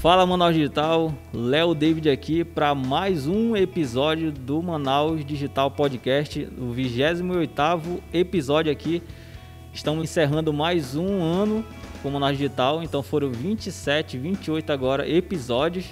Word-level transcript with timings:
Fala 0.00 0.24
Manaus 0.24 0.54
Digital, 0.54 1.12
Léo 1.30 1.74
David 1.74 2.08
aqui 2.08 2.42
para 2.42 2.74
mais 2.74 3.26
um 3.26 3.54
episódio 3.54 4.32
do 4.32 4.62
Manaus 4.62 5.22
Digital 5.22 5.70
Podcast, 5.70 6.48
o 6.58 6.74
28º 6.74 8.00
episódio 8.10 8.72
aqui. 8.72 9.02
Estamos 9.74 10.02
encerrando 10.02 10.54
mais 10.54 10.96
um 10.96 11.22
ano 11.22 11.62
com 12.02 12.08
o 12.08 12.12
Manaus 12.12 12.38
Digital, 12.38 12.82
então 12.82 13.02
foram 13.02 13.30
27, 13.30 14.16
28 14.16 14.72
agora 14.72 15.06
episódios. 15.06 15.84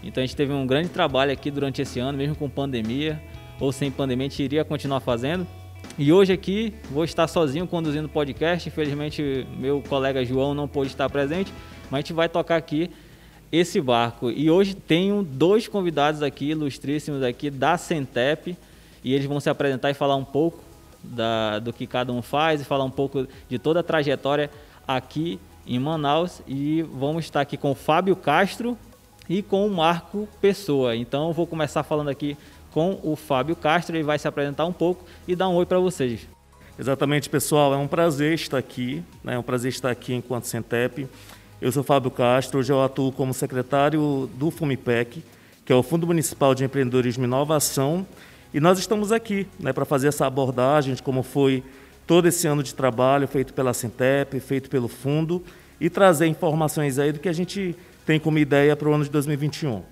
Então 0.00 0.22
a 0.22 0.26
gente 0.26 0.36
teve 0.36 0.52
um 0.52 0.64
grande 0.64 0.88
trabalho 0.88 1.32
aqui 1.32 1.50
durante 1.50 1.82
esse 1.82 1.98
ano, 1.98 2.16
mesmo 2.16 2.36
com 2.36 2.48
pandemia 2.48 3.20
ou 3.58 3.72
sem 3.72 3.90
pandemia, 3.90 4.28
a 4.28 4.30
gente 4.30 4.44
iria 4.44 4.64
continuar 4.64 5.00
fazendo. 5.00 5.44
E 5.98 6.12
hoje 6.12 6.32
aqui 6.32 6.72
vou 6.88 7.02
estar 7.02 7.26
sozinho 7.26 7.66
conduzindo 7.66 8.06
o 8.06 8.08
podcast. 8.08 8.68
Infelizmente, 8.68 9.44
meu 9.58 9.82
colega 9.88 10.24
João 10.24 10.54
não 10.54 10.68
pôde 10.68 10.90
estar 10.90 11.10
presente, 11.10 11.52
mas 11.90 11.94
a 11.94 12.00
gente 12.02 12.12
vai 12.12 12.28
tocar 12.28 12.54
aqui 12.54 12.88
esse 13.52 13.80
barco. 13.80 14.30
E 14.30 14.50
hoje 14.50 14.74
tenho 14.74 15.22
dois 15.22 15.66
convidados 15.66 16.22
aqui, 16.22 16.50
ilustríssimos 16.50 17.22
aqui, 17.22 17.50
da 17.50 17.76
Centep, 17.76 18.56
e 19.02 19.14
eles 19.14 19.26
vão 19.26 19.40
se 19.40 19.50
apresentar 19.50 19.90
e 19.90 19.94
falar 19.94 20.16
um 20.16 20.24
pouco 20.24 20.62
da, 21.02 21.58
do 21.58 21.72
que 21.72 21.86
cada 21.86 22.12
um 22.12 22.22
faz 22.22 22.60
e 22.60 22.64
falar 22.64 22.84
um 22.84 22.90
pouco 22.90 23.26
de 23.48 23.58
toda 23.58 23.80
a 23.80 23.82
trajetória 23.82 24.50
aqui 24.86 25.40
em 25.66 25.78
Manaus. 25.78 26.42
E 26.46 26.82
vamos 26.82 27.24
estar 27.24 27.40
aqui 27.40 27.56
com 27.56 27.72
o 27.72 27.74
Fábio 27.74 28.14
Castro 28.14 28.76
e 29.28 29.42
com 29.42 29.66
o 29.66 29.70
Marco 29.70 30.28
Pessoa. 30.40 30.94
Então 30.94 31.32
vou 31.32 31.46
começar 31.46 31.82
falando 31.82 32.08
aqui 32.08 32.36
com 32.72 33.00
o 33.02 33.16
Fábio 33.16 33.56
Castro, 33.56 33.96
ele 33.96 34.04
vai 34.04 34.18
se 34.18 34.28
apresentar 34.28 34.64
um 34.64 34.72
pouco 34.72 35.04
e 35.26 35.34
dar 35.34 35.48
um 35.48 35.54
oi 35.54 35.66
para 35.66 35.78
vocês. 35.78 36.28
Exatamente, 36.78 37.28
pessoal, 37.28 37.74
é 37.74 37.76
um 37.76 37.88
prazer 37.88 38.32
estar 38.32 38.56
aqui, 38.56 39.02
né? 39.22 39.34
é 39.34 39.38
um 39.38 39.42
prazer 39.42 39.70
estar 39.70 39.90
aqui 39.90 40.14
enquanto 40.14 40.44
Centep. 40.44 41.06
Eu 41.60 41.70
sou 41.70 41.82
Fábio 41.82 42.10
Castro, 42.10 42.58
hoje 42.58 42.72
eu 42.72 42.82
atuo 42.82 43.12
como 43.12 43.34
secretário 43.34 44.30
do 44.34 44.50
FUMIPEC, 44.50 45.22
que 45.62 45.70
é 45.70 45.76
o 45.76 45.82
Fundo 45.82 46.06
Municipal 46.06 46.54
de 46.54 46.64
Empreendedorismo 46.64 47.24
e 47.24 47.26
Inovação, 47.26 48.06
e 48.54 48.58
nós 48.58 48.78
estamos 48.78 49.12
aqui 49.12 49.46
né, 49.58 49.70
para 49.70 49.84
fazer 49.84 50.08
essa 50.08 50.26
abordagem 50.26 50.94
de 50.94 51.02
como 51.02 51.22
foi 51.22 51.62
todo 52.06 52.26
esse 52.26 52.46
ano 52.46 52.62
de 52.62 52.74
trabalho 52.74 53.28
feito 53.28 53.52
pela 53.52 53.74
Centep, 53.74 54.40
feito 54.40 54.70
pelo 54.70 54.88
Fundo, 54.88 55.44
e 55.78 55.90
trazer 55.90 56.26
informações 56.28 56.98
aí 56.98 57.12
do 57.12 57.18
que 57.18 57.28
a 57.28 57.32
gente 57.34 57.76
tem 58.06 58.18
como 58.18 58.38
ideia 58.38 58.74
para 58.74 58.88
o 58.88 58.94
ano 58.94 59.04
de 59.04 59.10
2021. 59.10 59.82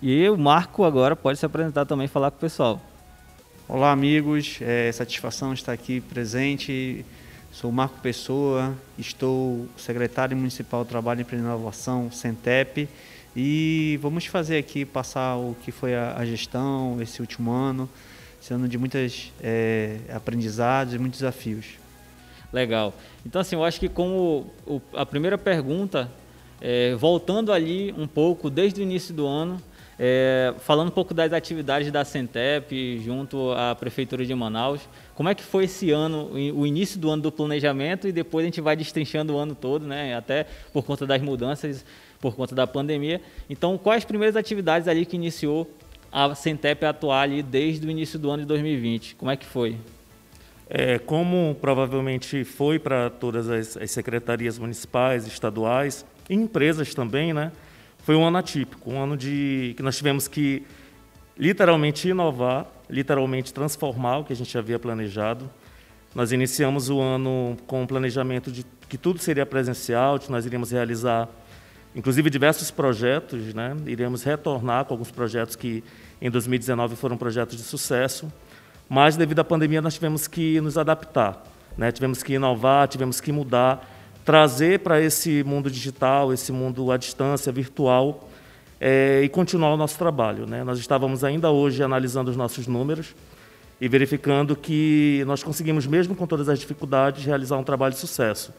E 0.00 0.28
o 0.28 0.38
Marco 0.38 0.84
agora 0.84 1.16
pode 1.16 1.36
se 1.36 1.44
apresentar 1.44 1.84
também 1.84 2.04
e 2.04 2.08
falar 2.08 2.30
com 2.30 2.36
o 2.36 2.40
pessoal. 2.40 2.80
Olá, 3.68 3.90
amigos. 3.90 4.60
É 4.60 4.92
satisfação 4.92 5.52
estar 5.52 5.72
aqui 5.72 6.00
presente 6.00 7.04
Sou 7.58 7.72
Marco 7.72 7.98
Pessoa, 8.02 8.76
estou 8.98 9.66
secretário 9.78 10.36
municipal 10.36 10.84
do 10.84 10.88
Trabalho 10.88 11.24
e 11.26 11.34
Inovação, 11.34 12.12
Centep, 12.12 12.86
e 13.34 13.98
vamos 14.02 14.26
fazer 14.26 14.58
aqui, 14.58 14.84
passar 14.84 15.36
o 15.36 15.56
que 15.64 15.72
foi 15.72 15.94
a, 15.94 16.18
a 16.18 16.26
gestão 16.26 16.98
esse 17.00 17.22
último 17.22 17.50
ano, 17.50 17.88
esse 18.42 18.52
ano 18.52 18.68
de 18.68 18.76
muitas 18.76 19.32
é, 19.42 20.00
aprendizados 20.12 20.92
e 20.92 20.98
muitos 20.98 21.20
desafios. 21.20 21.64
Legal. 22.52 22.92
Então, 23.24 23.40
assim, 23.40 23.56
eu 23.56 23.64
acho 23.64 23.80
que 23.80 23.88
como 23.88 24.52
a 24.92 25.06
primeira 25.06 25.38
pergunta, 25.38 26.12
é, 26.60 26.94
voltando 26.94 27.50
ali 27.50 27.90
um 27.96 28.06
pouco, 28.06 28.50
desde 28.50 28.82
o 28.82 28.82
início 28.82 29.14
do 29.14 29.26
ano, 29.26 29.62
é, 29.98 30.54
falando 30.58 30.88
um 30.88 30.92
pouco 30.92 31.14
das 31.14 31.32
atividades 31.32 31.90
da 31.90 32.04
Centep 32.04 33.00
junto 33.02 33.52
à 33.52 33.74
Prefeitura 33.74 34.26
de 34.26 34.34
Manaus, 34.34 34.86
como 35.14 35.28
é 35.28 35.34
que 35.34 35.42
foi 35.42 35.64
esse 35.64 35.90
ano, 35.90 36.30
o 36.32 36.66
início 36.66 36.98
do 37.00 37.10
ano 37.10 37.22
do 37.22 37.32
planejamento 37.32 38.06
e 38.06 38.12
depois 38.12 38.44
a 38.44 38.46
gente 38.46 38.60
vai 38.60 38.76
destrinchando 38.76 39.34
o 39.34 39.38
ano 39.38 39.54
todo, 39.54 39.86
né? 39.86 40.14
Até 40.14 40.46
por 40.72 40.84
conta 40.84 41.06
das 41.06 41.22
mudanças, 41.22 41.84
por 42.20 42.36
conta 42.36 42.54
da 42.54 42.66
pandemia. 42.66 43.22
Então, 43.48 43.78
quais 43.78 43.98
as 43.98 44.04
primeiras 44.04 44.36
atividades 44.36 44.86
ali 44.86 45.06
que 45.06 45.16
iniciou 45.16 45.70
a 46.12 46.34
Centep 46.34 46.84
a 46.84 46.90
atuar 46.90 47.22
ali 47.22 47.42
desde 47.42 47.86
o 47.86 47.90
início 47.90 48.18
do 48.18 48.30
ano 48.30 48.42
de 48.42 48.48
2020? 48.48 49.14
Como 49.14 49.30
é 49.30 49.36
que 49.36 49.46
foi? 49.46 49.76
É, 50.68 50.98
como 50.98 51.56
provavelmente 51.60 52.44
foi 52.44 52.78
para 52.78 53.08
todas 53.08 53.48
as, 53.48 53.76
as 53.76 53.90
secretarias 53.90 54.58
municipais, 54.58 55.26
estaduais 55.26 56.04
e 56.28 56.34
empresas 56.34 56.94
também, 56.94 57.32
né? 57.32 57.52
Foi 58.06 58.14
um 58.14 58.24
ano 58.24 58.38
atípico, 58.38 58.88
um 58.88 59.02
ano 59.02 59.16
de 59.16 59.74
que 59.76 59.82
nós 59.82 59.96
tivemos 59.96 60.28
que 60.28 60.64
literalmente 61.36 62.08
inovar, 62.08 62.64
literalmente 62.88 63.52
transformar 63.52 64.18
o 64.18 64.24
que 64.24 64.32
a 64.32 64.36
gente 64.36 64.56
havia 64.56 64.78
planejado. 64.78 65.50
Nós 66.14 66.30
iniciamos 66.30 66.88
o 66.88 67.00
ano 67.00 67.56
com 67.66 67.82
um 67.82 67.86
planejamento 67.86 68.52
de 68.52 68.64
que 68.88 68.96
tudo 68.96 69.18
seria 69.18 69.44
presencial, 69.44 70.20
que 70.20 70.30
nós 70.30 70.46
iríamos 70.46 70.70
realizar, 70.70 71.28
inclusive 71.96 72.30
diversos 72.30 72.70
projetos, 72.70 73.52
né? 73.52 73.76
Iremos 73.86 74.22
retornar 74.22 74.84
com 74.84 74.94
alguns 74.94 75.10
projetos 75.10 75.56
que 75.56 75.82
em 76.22 76.30
2019 76.30 76.94
foram 76.94 77.16
projetos 77.16 77.56
de 77.56 77.64
sucesso, 77.64 78.32
mas 78.88 79.16
devido 79.16 79.40
à 79.40 79.44
pandemia 79.44 79.82
nós 79.82 79.94
tivemos 79.94 80.28
que 80.28 80.60
nos 80.60 80.78
adaptar, 80.78 81.42
né? 81.76 81.90
Tivemos 81.90 82.22
que 82.22 82.34
inovar, 82.34 82.86
tivemos 82.86 83.20
que 83.20 83.32
mudar 83.32 83.95
trazer 84.26 84.80
para 84.80 85.00
esse 85.00 85.44
mundo 85.44 85.70
digital, 85.70 86.32
esse 86.32 86.50
mundo 86.50 86.90
à 86.90 86.96
distância, 86.96 87.52
virtual, 87.52 88.28
é, 88.80 89.20
e 89.22 89.28
continuar 89.28 89.72
o 89.72 89.76
nosso 89.76 89.96
trabalho. 89.96 90.46
Né? 90.48 90.64
Nós 90.64 90.80
estávamos 90.80 91.22
ainda 91.22 91.52
hoje 91.52 91.80
analisando 91.80 92.28
os 92.28 92.36
nossos 92.36 92.66
números 92.66 93.14
e 93.80 93.86
verificando 93.86 94.56
que 94.56 95.22
nós 95.28 95.44
conseguimos, 95.44 95.86
mesmo 95.86 96.16
com 96.16 96.26
todas 96.26 96.48
as 96.48 96.58
dificuldades, 96.58 97.24
realizar 97.24 97.56
um 97.56 97.62
trabalho 97.62 97.94
de 97.94 98.00
sucesso. 98.00 98.52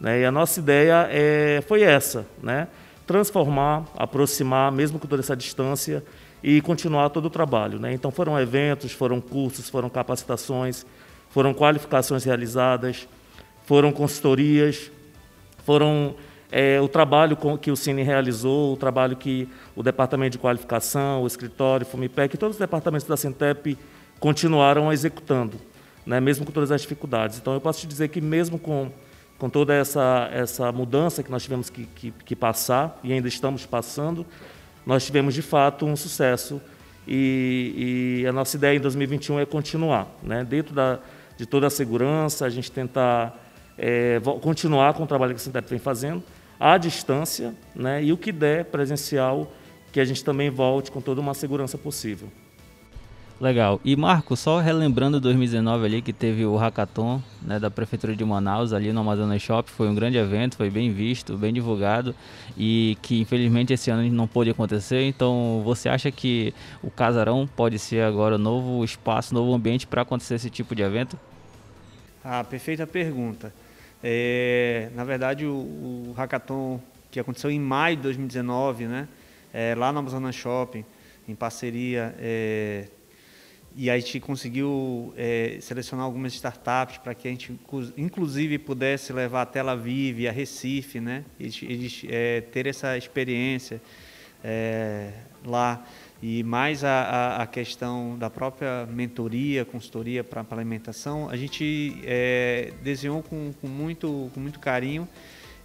Né? 0.00 0.20
E 0.20 0.24
a 0.24 0.30
nossa 0.30 0.60
ideia 0.60 1.08
é, 1.10 1.60
foi 1.66 1.82
essa, 1.82 2.24
né? 2.40 2.68
transformar, 3.04 3.84
aproximar, 3.96 4.70
mesmo 4.70 5.00
com 5.00 5.08
toda 5.08 5.20
essa 5.20 5.34
distância, 5.34 6.04
e 6.44 6.60
continuar 6.60 7.08
todo 7.08 7.26
o 7.26 7.30
trabalho. 7.30 7.80
Né? 7.80 7.92
Então 7.92 8.12
foram 8.12 8.38
eventos, 8.38 8.92
foram 8.92 9.20
cursos, 9.20 9.68
foram 9.68 9.90
capacitações, 9.90 10.86
foram 11.28 11.52
qualificações 11.52 12.22
realizadas, 12.22 13.08
foram 13.64 13.92
consultorias, 13.92 14.90
foram 15.64 16.14
é, 16.52 16.78
o 16.78 16.86
trabalho 16.86 17.36
que 17.58 17.70
o 17.70 17.76
Cine 17.76 18.02
realizou, 18.02 18.74
o 18.74 18.76
trabalho 18.76 19.16
que 19.16 19.48
o 19.74 19.82
Departamento 19.82 20.32
de 20.32 20.38
Qualificação, 20.38 21.22
o 21.22 21.26
escritório, 21.26 21.86
o 21.86 21.88
FUMIPEC, 21.88 22.36
todos 22.36 22.56
os 22.56 22.60
departamentos 22.60 23.06
da 23.06 23.16
Centep 23.16 23.78
continuaram 24.20 24.92
executando, 24.92 25.56
né, 26.04 26.20
mesmo 26.20 26.44
com 26.44 26.52
todas 26.52 26.70
as 26.70 26.82
dificuldades. 26.82 27.38
Então, 27.38 27.54
eu 27.54 27.60
posso 27.60 27.80
te 27.80 27.86
dizer 27.86 28.08
que 28.08 28.20
mesmo 28.20 28.58
com, 28.58 28.92
com 29.38 29.48
toda 29.48 29.72
essa, 29.72 30.28
essa 30.30 30.70
mudança 30.70 31.22
que 31.22 31.30
nós 31.30 31.42
tivemos 31.42 31.70
que, 31.70 31.86
que, 31.86 32.10
que 32.10 32.36
passar, 32.36 33.00
e 33.02 33.12
ainda 33.12 33.28
estamos 33.28 33.64
passando, 33.64 34.26
nós 34.84 35.06
tivemos, 35.06 35.32
de 35.34 35.42
fato, 35.42 35.86
um 35.86 35.96
sucesso. 35.96 36.60
E, 37.08 38.20
e 38.22 38.26
a 38.26 38.32
nossa 38.32 38.56
ideia 38.56 38.76
em 38.76 38.80
2021 38.80 39.40
é 39.40 39.46
continuar, 39.46 40.06
né, 40.22 40.44
dentro 40.44 40.74
da, 40.74 40.98
de 41.36 41.46
toda 41.46 41.66
a 41.66 41.70
segurança, 41.70 42.44
a 42.44 42.50
gente 42.50 42.70
tentar 42.70 43.41
é, 43.78 44.20
continuar 44.40 44.94
com 44.94 45.02
o 45.02 45.06
trabalho 45.06 45.34
que 45.34 45.40
a 45.40 45.44
Sintep 45.44 45.68
vem 45.68 45.78
fazendo, 45.78 46.22
à 46.58 46.78
distância, 46.78 47.54
né, 47.74 48.02
e 48.02 48.12
o 48.12 48.16
que 48.16 48.30
der 48.30 48.66
presencial, 48.66 49.52
que 49.90 50.00
a 50.00 50.04
gente 50.04 50.24
também 50.24 50.48
volte 50.50 50.90
com 50.90 51.00
toda 51.00 51.20
uma 51.20 51.34
segurança 51.34 51.76
possível. 51.76 52.28
Legal. 53.42 53.80
E 53.84 53.96
Marco, 53.96 54.36
só 54.36 54.60
relembrando 54.60 55.18
2019 55.18 55.84
ali 55.84 56.00
que 56.00 56.12
teve 56.12 56.46
o 56.46 56.54
hackathon 56.56 57.20
né, 57.42 57.58
da 57.58 57.68
prefeitura 57.68 58.14
de 58.14 58.24
Manaus 58.24 58.72
ali 58.72 58.92
no 58.92 59.00
Amazonas 59.00 59.42
Shop, 59.42 59.68
foi 59.68 59.88
um 59.88 59.96
grande 59.96 60.16
evento, 60.16 60.56
foi 60.56 60.70
bem 60.70 60.92
visto, 60.92 61.36
bem 61.36 61.52
divulgado 61.52 62.14
e 62.56 62.96
que 63.02 63.20
infelizmente 63.20 63.72
esse 63.72 63.90
ano 63.90 64.08
não 64.12 64.28
pôde 64.28 64.50
acontecer. 64.50 65.08
Então, 65.08 65.60
você 65.64 65.88
acha 65.88 66.08
que 66.12 66.54
o 66.84 66.88
Casarão 66.88 67.44
pode 67.44 67.80
ser 67.80 68.04
agora 68.04 68.36
o 68.36 68.38
novo 68.38 68.84
espaço, 68.84 69.34
novo 69.34 69.52
ambiente 69.52 69.88
para 69.88 70.02
acontecer 70.02 70.36
esse 70.36 70.48
tipo 70.48 70.72
de 70.72 70.82
evento? 70.82 71.18
Ah, 72.24 72.44
perfeita 72.44 72.86
pergunta. 72.86 73.52
É, 74.02 74.90
na 74.94 75.04
verdade, 75.04 75.46
o, 75.46 76.08
o 76.08 76.14
hackathon 76.16 76.80
que 77.10 77.20
aconteceu 77.20 77.50
em 77.50 77.60
maio 77.60 77.96
de 77.96 78.02
2019, 78.02 78.86
né, 78.86 79.08
é, 79.52 79.74
lá 79.74 79.92
no 79.92 79.98
Amazonas 79.98 80.34
Shopping, 80.34 80.84
em 81.28 81.34
parceria, 81.34 82.14
é, 82.18 82.86
e 83.76 83.88
a 83.88 83.98
gente 83.98 84.18
conseguiu 84.18 85.14
é, 85.16 85.58
selecionar 85.60 86.04
algumas 86.04 86.34
startups 86.34 86.98
para 86.98 87.14
que 87.14 87.28
a 87.28 87.30
gente, 87.30 87.58
inclusive, 87.96 88.58
pudesse 88.58 89.12
levar 89.12 89.42
a 89.42 89.46
Tel 89.46 89.68
Aviv 89.68 90.26
a 90.26 90.32
Recife, 90.32 91.00
né, 91.00 91.24
eles, 91.38 91.62
eles 91.62 92.02
é, 92.08 92.40
ter 92.40 92.66
essa 92.66 92.96
experiência 92.96 93.80
é, 94.42 95.12
lá 95.44 95.86
e 96.22 96.44
mais 96.44 96.84
a, 96.84 96.88
a, 96.88 97.42
a, 97.42 97.46
questão 97.48 98.16
da 98.16 98.30
própria 98.30 98.86
mentoria, 98.86 99.64
consultoria 99.64 100.22
para 100.22 100.46
a 100.48 100.54
alimentação, 100.54 101.28
a 101.28 101.36
gente 101.36 101.98
é, 102.04 102.72
desenhou 102.80 103.24
com, 103.24 103.52
com, 103.60 103.66
muito, 103.66 104.30
com 104.32 104.38
muito 104.38 104.60
carinho 104.60 105.08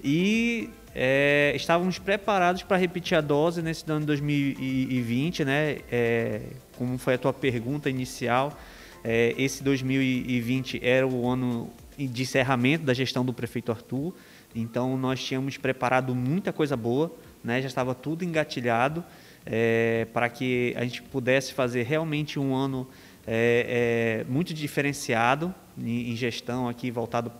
e 0.03 0.71
é, 0.95 1.53
estávamos 1.55 1.99
preparados 1.99 2.63
para 2.63 2.75
repetir 2.75 3.15
a 3.15 3.21
dose 3.21 3.61
nesse 3.61 3.85
ano 3.87 3.99
de 3.99 4.07
2020, 4.07 5.45
né? 5.45 5.77
É, 5.91 6.41
como 6.75 6.97
foi 6.97 7.13
a 7.13 7.17
tua 7.19 7.33
pergunta 7.33 7.87
inicial, 7.87 8.57
é, 9.03 9.35
esse 9.37 9.63
2020 9.63 10.79
era 10.83 11.07
o 11.07 11.29
ano 11.29 11.69
de 11.95 12.23
encerramento 12.23 12.83
da 12.83 12.95
gestão 12.95 13.23
do 13.23 13.31
prefeito 13.31 13.71
Arthur, 13.71 14.11
então 14.55 14.97
nós 14.97 15.23
tínhamos 15.23 15.55
preparado 15.57 16.15
muita 16.15 16.51
coisa 16.51 16.75
boa, 16.75 17.11
né? 17.43 17.61
já 17.61 17.67
estava 17.67 17.93
tudo 17.93 18.23
engatilhado 18.25 19.03
é, 19.49 20.05
para 20.13 20.27
que 20.29 20.73
a 20.77 20.83
gente 20.83 21.01
pudesse 21.01 21.53
fazer 21.53 21.83
realmente 21.83 22.37
um 22.37 22.53
ano 22.53 22.87
é, 23.25 24.23
é, 24.25 24.31
muito 24.31 24.53
diferenciado 24.53 25.55
em, 25.77 26.11
em, 26.11 26.15
gestão 26.15 26.67
aqui, 26.67 26.91
voltado 26.91 27.31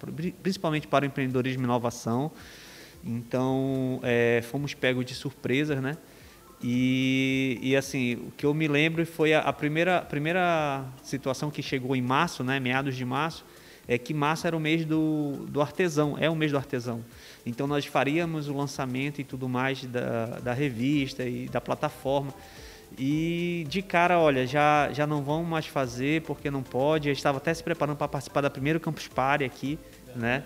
principalmente 0.42 0.88
para 0.88 1.04
o 1.04 1.07
empreendedorismo 1.07 1.63
e 1.63 1.65
inovação. 1.65 2.31
Então, 3.04 4.00
é, 4.04 4.42
fomos 4.50 4.74
pegos 4.74 5.06
de 5.06 5.13
surpresas, 5.13 5.81
né? 5.81 5.98
E, 6.63 7.59
e, 7.62 7.75
assim, 7.75 8.15
o 8.15 8.31
que 8.31 8.45
eu 8.45 8.53
me 8.53 8.68
lembro 8.68 9.06
foi 9.06 9.33
a, 9.33 9.42
a, 9.42 9.53
primeira, 9.53 10.01
primeira 10.01 10.83
situação 11.03 11.51
que 11.51 11.62
chegou 11.62 11.95
em 11.95 12.01
março, 12.01 12.44
né, 12.44 12.60
meados 12.60 12.95
de 12.95 13.06
março, 13.06 13.45
é 13.88 13.98
que 13.98 14.13
março 14.13 14.48
era 14.48 14.57
o 14.57 14.60
mês 14.60 14.83
do, 14.83 15.45
do 15.48 15.62
artesão, 15.62 16.18
é 16.19 16.27
o 16.30 16.36
mês 16.36 16.51
do 16.51 16.57
artesão. 16.57 17.06
Então 17.47 17.65
nós 17.65 17.85
faríamos 17.85 18.49
o 18.49 18.53
lançamento 18.53 19.21
e 19.21 19.23
tudo 19.23 19.47
mais 19.47 19.83
da, 19.85 20.39
da 20.39 20.53
revista 20.53 21.23
e 21.23 21.47
da 21.47 21.61
plataforma. 21.61 22.33
E 22.97 23.65
de 23.69 23.81
cara, 23.81 24.19
olha, 24.19 24.45
já, 24.45 24.91
já 24.91 25.07
não 25.07 25.23
vão 25.23 25.44
mais 25.44 25.65
fazer 25.65 26.21
porque 26.23 26.51
não 26.51 26.61
pode. 26.61 27.07
Eu 27.07 27.13
estava 27.13 27.38
até 27.38 27.53
se 27.53 27.63
preparando 27.63 27.97
para 27.97 28.07
participar 28.07 28.41
da 28.41 28.49
primeira 28.49 28.79
Campus 28.79 29.07
Party 29.07 29.44
aqui, 29.44 29.79
né? 30.15 30.44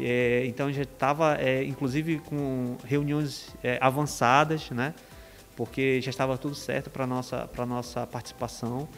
É, 0.00 0.44
então 0.46 0.72
já 0.72 0.82
estava, 0.82 1.36
é, 1.40 1.64
inclusive, 1.64 2.18
com 2.20 2.76
reuniões 2.84 3.54
é, 3.62 3.78
avançadas, 3.80 4.70
né? 4.70 4.94
Porque 5.56 6.00
já 6.00 6.10
estava 6.10 6.38
tudo 6.38 6.54
certo 6.54 6.88
para 6.88 7.04
nossa 7.06 7.48
para 7.48 7.66
nossa 7.66 8.06
participação. 8.06 8.88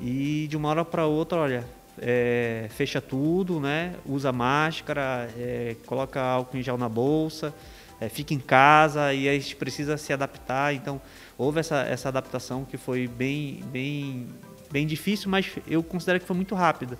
E 0.00 0.46
de 0.48 0.56
uma 0.56 0.68
hora 0.70 0.84
para 0.84 1.06
outra, 1.06 1.38
olha, 1.38 1.66
é, 2.00 2.66
fecha 2.70 3.00
tudo, 3.00 3.60
né? 3.60 3.94
Usa 4.06 4.32
máscara, 4.32 5.28
é, 5.36 5.76
coloca 5.86 6.20
álcool 6.20 6.56
em 6.56 6.62
gel 6.62 6.78
na 6.78 6.88
bolsa, 6.88 7.54
é, 8.00 8.08
fica 8.08 8.34
em 8.34 8.38
casa 8.38 9.12
e 9.12 9.28
a 9.28 9.32
gente 9.32 9.56
precisa 9.56 9.96
se 9.96 10.12
adaptar. 10.12 10.74
Então 10.74 11.00
houve 11.36 11.60
essa, 11.60 11.82
essa 11.82 12.08
adaptação 12.08 12.64
que 12.64 12.76
foi 12.76 13.06
bem 13.06 13.62
bem 13.72 14.28
bem 14.70 14.86
difícil, 14.86 15.30
mas 15.30 15.50
eu 15.66 15.82
considero 15.82 16.20
que 16.20 16.26
foi 16.26 16.36
muito 16.36 16.54
rápida 16.54 16.98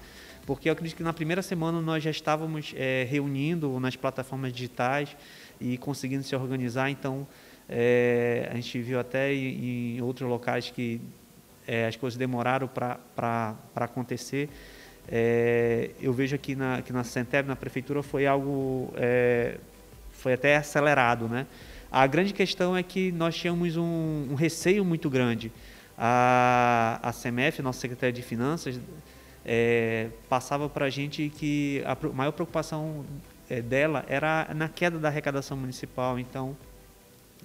porque 0.49 0.71
eu 0.71 0.73
acredito 0.73 0.97
que 0.97 1.03
na 1.03 1.13
primeira 1.13 1.43
semana 1.43 1.79
nós 1.79 2.03
já 2.03 2.11
estávamos 2.11 2.73
é, 2.75 3.07
reunindo 3.11 3.79
nas 3.79 3.97
plataformas 3.97 4.51
digitais 4.51 5.15
e 5.61 5.77
conseguindo 5.77 6.23
se 6.23 6.35
organizar. 6.35 6.89
Então, 6.89 7.27
é, 7.69 8.49
a 8.51 8.55
gente 8.55 8.81
viu 8.81 8.99
até 8.99 9.31
em, 9.31 9.97
em 9.97 10.01
outros 10.01 10.27
locais 10.27 10.71
que 10.71 11.03
é, 11.67 11.87
as 11.87 11.97
coisas 11.97 12.17
demoraram 12.17 12.67
para 12.67 13.55
acontecer. 13.75 14.49
É, 15.11 15.91
eu 16.01 16.13
vejo 16.13 16.37
aqui 16.37 16.55
na, 16.55 16.83
que 16.83 16.93
na 16.93 17.03
Centeb, 17.03 17.49
na 17.49 17.57
prefeitura, 17.57 18.03
foi 18.03 18.27
algo, 18.27 18.93
é, 18.97 19.57
foi 20.13 20.35
até 20.35 20.57
acelerado. 20.57 21.29
Né? 21.29 21.47
A 21.91 22.07
grande 22.07 22.35
questão 22.35 22.77
é 22.77 22.83
que 22.83 23.11
nós 23.13 23.35
tínhamos 23.35 23.77
um, 23.77 24.29
um 24.31 24.35
receio 24.35 24.85
muito 24.85 25.09
grande. 25.09 25.51
A, 25.97 27.01
a 27.03 27.13
CMF, 27.13 27.63
nossa 27.63 27.81
Secretaria 27.81 28.13
de 28.13 28.23
Finanças, 28.23 28.79
é, 29.45 30.11
passava 30.29 30.69
para 30.69 30.87
a 30.87 30.91
gente 30.91 31.33
que 31.35 31.83
a 31.87 31.97
maior 32.13 32.33
preocupação 32.33 33.07
é, 33.49 33.63
dela 33.63 34.05
era 34.07 34.49
na 34.55 34.69
queda 34.69 34.99
da 34.99 35.09
arrecadação 35.09 35.57
municipal. 35.57 36.19
Então, 36.19 36.55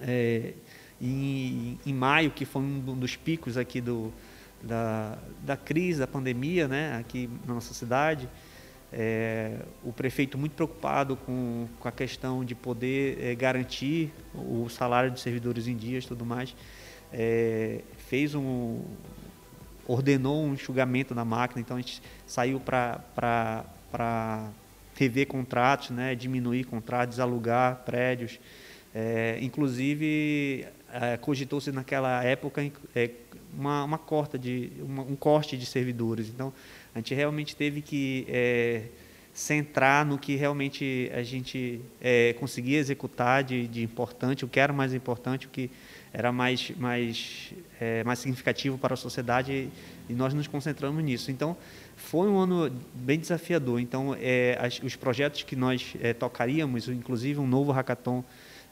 é, 0.00 0.52
em, 1.00 1.78
em, 1.84 1.94
maio, 1.94 2.30
que 2.30 2.44
foi 2.44 2.60
um 2.62 2.96
dos 2.96 3.16
picos 3.16 3.56
aqui 3.56 3.80
do, 3.80 4.12
da, 4.64 5.18
da 5.42 5.56
crise, 5.56 6.00
da 6.00 6.06
pandemia, 6.06 6.66
né, 6.66 6.96
aqui 6.98 7.28
na 7.46 7.54
nossa 7.54 7.74
cidade, 7.74 8.28
é, 8.92 9.58
o 9.82 9.92
prefeito 9.92 10.38
muito 10.38 10.52
preocupado 10.52 11.16
com, 11.16 11.66
com 11.80 11.88
a 11.88 11.92
questão 11.92 12.44
de 12.44 12.54
poder 12.54 13.18
é, 13.20 13.34
garantir 13.34 14.12
o 14.34 14.68
salário 14.68 15.10
dos 15.10 15.20
servidores 15.20 15.66
em 15.66 15.76
dias 15.76 16.04
e 16.04 16.08
tudo 16.08 16.24
mais, 16.24 16.54
é, 17.12 17.80
fez 18.08 18.34
um, 18.34 18.82
ordenou 19.86 20.44
um 20.44 20.54
enxugamento 20.54 21.14
da 21.14 21.24
máquina, 21.24 21.60
então 21.60 21.76
a 21.76 21.80
gente 21.80 22.00
saiu 22.26 22.60
para 22.60 23.04
rever 24.96 25.26
contratos, 25.26 25.90
né, 25.90 26.14
diminuir 26.14 26.64
contratos, 26.64 27.18
alugar 27.20 27.82
prédios. 27.84 28.38
É, 28.94 29.38
inclusive, 29.42 30.66
é, 30.94 31.16
cogitou-se 31.16 31.72
naquela 31.72 32.22
época 32.22 32.64
é, 32.94 33.10
uma, 33.52 33.82
uma 33.82 33.98
corta 33.98 34.38
de, 34.38 34.70
uma, 34.78 35.02
um 35.02 35.16
corte 35.16 35.56
de 35.56 35.66
servidores. 35.66 36.28
Então, 36.28 36.52
a 36.94 36.98
gente 36.98 37.12
realmente 37.12 37.56
teve 37.56 37.82
que 37.82 38.24
é, 38.28 38.82
centrar 39.32 40.06
no 40.06 40.16
que 40.16 40.36
realmente 40.36 41.10
a 41.12 41.24
gente 41.24 41.80
conseguia 42.38 42.78
executar 42.78 43.42
de, 43.42 43.66
de 43.66 43.82
importante, 43.82 44.44
o 44.44 44.48
que 44.48 44.60
era 44.60 44.72
mais 44.72 44.94
importante, 44.94 45.48
o 45.48 45.50
que 45.50 45.68
era 46.12 46.30
mais, 46.30 46.70
mais, 46.76 47.52
mais 48.06 48.20
significativo 48.20 48.78
para 48.78 48.94
a 48.94 48.96
sociedade 48.96 49.68
e 50.08 50.12
nós 50.12 50.32
nos 50.32 50.46
concentramos 50.46 51.02
nisso. 51.02 51.32
Então, 51.32 51.56
foi 51.96 52.28
um 52.28 52.38
ano 52.38 52.70
bem 52.94 53.18
desafiador. 53.18 53.80
Então, 53.80 54.14
as, 54.60 54.80
os 54.80 54.94
projetos 54.94 55.42
que 55.42 55.56
nós 55.56 55.94
tocaríamos, 56.20 56.86
inclusive 56.86 57.40
um 57.40 57.46
novo 57.48 57.72
hackathon 57.72 58.22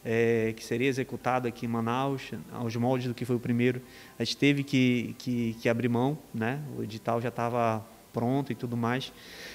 é, 0.05 0.53
que 0.57 0.65
seria 0.65 0.89
executado 0.89 1.47
aqui 1.47 1.67
em 1.67 1.69
Manaus, 1.69 2.33
aos 2.53 2.75
moldes 2.77 3.09
do 3.09 3.15
que 3.15 3.25
foi 3.25 3.37
o 3.37 3.41
primeiro, 3.41 3.81
a 4.19 4.25
gente 4.25 4.37
teve 4.37 4.63
que, 4.63 5.15
que, 5.19 5.57
que 5.61 5.69
abrir 5.69 5.89
mão, 5.89 6.19
né? 6.35 6.61
o 6.77 6.83
edital 6.83 7.21
já 7.21 7.29
estava 7.29 7.85
pronto 8.13 8.53
e 8.53 8.55
tudo 8.55 8.77
mais. 8.77 9.13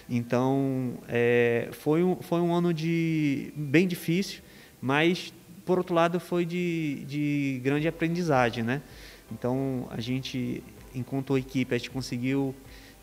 Então, 0.09 0.97
é, 1.07 1.69
foi, 1.71 2.03
um, 2.03 2.15
foi 2.17 2.41
um 2.41 2.53
ano 2.53 2.73
de, 2.73 3.51
bem 3.55 3.88
difícil, 3.88 4.41
mas 4.81 5.33
por 5.67 5.77
outro 5.77 5.94
lado, 5.94 6.17
foi 6.17 6.45
de, 6.45 7.03
de 7.05 7.59
grande 7.61 7.89
aprendizagem, 7.89 8.63
né? 8.63 8.81
Então, 9.29 9.85
a 9.91 9.99
gente, 9.99 10.63
enquanto 10.95 11.38
equipe, 11.38 11.75
a 11.75 11.77
gente 11.77 11.89
conseguiu 11.89 12.55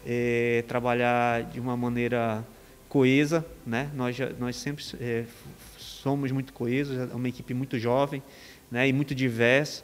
é, 0.07 0.65
trabalhar 0.67 1.45
de 1.45 1.61
uma 1.61 1.77
maneira 1.77 2.43
coesa, 2.89 3.45
né? 3.67 3.91
Nós, 3.95 4.17
nós 4.39 4.57
sempre 4.57 4.83
é, 4.99 5.27
somos 6.05 6.31
muito 6.31 6.53
coesos, 6.53 7.11
é 7.11 7.15
uma 7.15 7.29
equipe 7.29 7.53
muito 7.53 7.79
jovem, 7.79 8.23
né? 8.71 8.87
E 8.87 8.93
muito 8.93 9.15
diversa. 9.15 9.83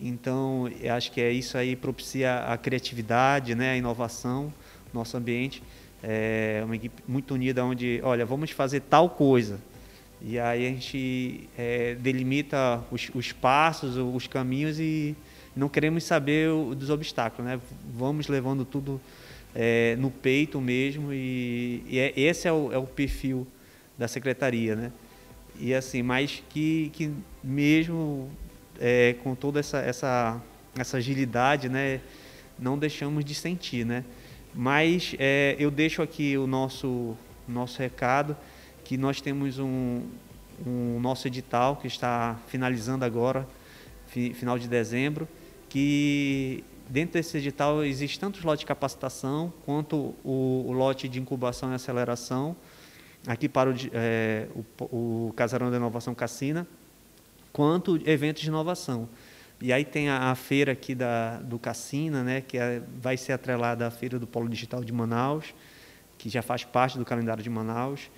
Então, 0.00 0.70
acho 0.96 1.10
que 1.12 1.20
é 1.20 1.30
isso 1.30 1.58
aí 1.58 1.74
propicia 1.74 2.44
a 2.44 2.56
criatividade, 2.56 3.54
né? 3.54 3.72
A 3.72 3.76
inovação, 3.76 4.52
nosso 4.94 5.16
ambiente. 5.16 5.62
É 6.02 6.62
uma 6.64 6.76
equipe 6.76 7.02
muito 7.06 7.34
unida, 7.34 7.64
onde, 7.64 8.00
olha, 8.02 8.24
vamos 8.24 8.50
fazer 8.52 8.80
tal 8.80 9.10
coisa 9.10 9.58
e 10.20 10.38
aí 10.38 10.66
a 10.66 10.70
gente 10.70 11.48
é, 11.56 11.94
delimita 11.94 12.82
os, 12.90 13.10
os, 13.14 13.32
passos, 13.32 13.96
os 13.96 14.26
caminhos 14.26 14.80
e 14.80 15.14
não 15.54 15.68
queremos 15.68 16.04
saber 16.04 16.50
o, 16.50 16.74
dos 16.74 16.90
obstáculos, 16.90 17.50
né? 17.50 17.60
Vamos 17.94 18.26
levando 18.28 18.64
tudo 18.64 19.00
é, 19.54 19.94
no 19.96 20.10
peito 20.10 20.60
mesmo 20.60 21.12
e, 21.12 21.82
e 21.86 21.98
é, 21.98 22.12
esse 22.16 22.48
é 22.48 22.52
o, 22.52 22.72
é 22.72 22.78
o, 22.78 22.86
perfil 22.86 23.46
da 23.98 24.08
secretaria, 24.08 24.74
né? 24.74 24.92
E 25.58 25.74
assim, 25.74 26.02
mas 26.02 26.42
que, 26.50 26.90
que 26.92 27.10
mesmo 27.42 28.30
é, 28.80 29.14
com 29.22 29.34
toda 29.34 29.60
essa, 29.60 29.78
essa, 29.78 30.40
essa 30.76 30.96
agilidade, 30.98 31.68
né? 31.68 32.00
Não 32.58 32.78
deixamos 32.78 33.24
de 33.24 33.34
sentir, 33.34 33.84
né? 33.84 34.04
Mas 34.54 35.14
é, 35.18 35.56
eu 35.58 35.70
deixo 35.70 36.02
aqui 36.02 36.36
o 36.38 36.46
nosso, 36.46 37.16
nosso 37.46 37.78
recado 37.78 38.36
que 38.84 38.96
nós 38.96 39.20
temos 39.20 39.58
um, 39.58 40.02
um 40.64 40.98
nosso 41.00 41.26
edital 41.26 41.76
que 41.76 41.86
está 41.86 42.38
finalizando 42.46 43.04
agora, 43.04 43.46
fi, 44.06 44.32
final 44.32 44.58
de 44.58 44.68
dezembro, 44.68 45.28
que 45.68 46.64
dentro 46.88 47.14
desse 47.14 47.36
edital 47.36 47.84
existe 47.84 48.18
tanto 48.18 48.40
o 48.40 48.46
lote 48.46 48.60
de 48.60 48.66
capacitação 48.66 49.52
quanto 49.64 50.14
o, 50.24 50.64
o 50.66 50.72
lote 50.72 51.08
de 51.08 51.20
incubação 51.20 51.72
e 51.72 51.74
aceleração, 51.74 52.56
aqui 53.26 53.48
para 53.48 53.70
o, 53.70 53.74
é, 53.92 54.46
o, 54.80 55.28
o 55.28 55.32
Casarão 55.34 55.70
da 55.70 55.76
Inovação 55.76 56.14
Cassina, 56.14 56.66
quanto 57.52 58.00
eventos 58.08 58.42
de 58.42 58.48
inovação. 58.48 59.08
E 59.60 59.72
aí 59.72 59.84
tem 59.84 60.08
a, 60.08 60.30
a 60.30 60.34
feira 60.34 60.72
aqui 60.72 60.94
da, 60.94 61.38
do 61.38 61.58
Cassina, 61.58 62.22
né, 62.22 62.40
que 62.40 62.58
é, 62.58 62.82
vai 63.00 63.16
ser 63.16 63.32
atrelada 63.32 63.86
à 63.86 63.90
feira 63.90 64.18
do 64.18 64.26
Polo 64.26 64.48
Digital 64.48 64.84
de 64.84 64.92
Manaus, 64.92 65.54
que 66.18 66.28
já 66.28 66.42
faz 66.42 66.64
parte 66.64 66.98
do 66.98 67.04
calendário 67.04 67.42
de 67.42 67.50
Manaus. 67.50 68.10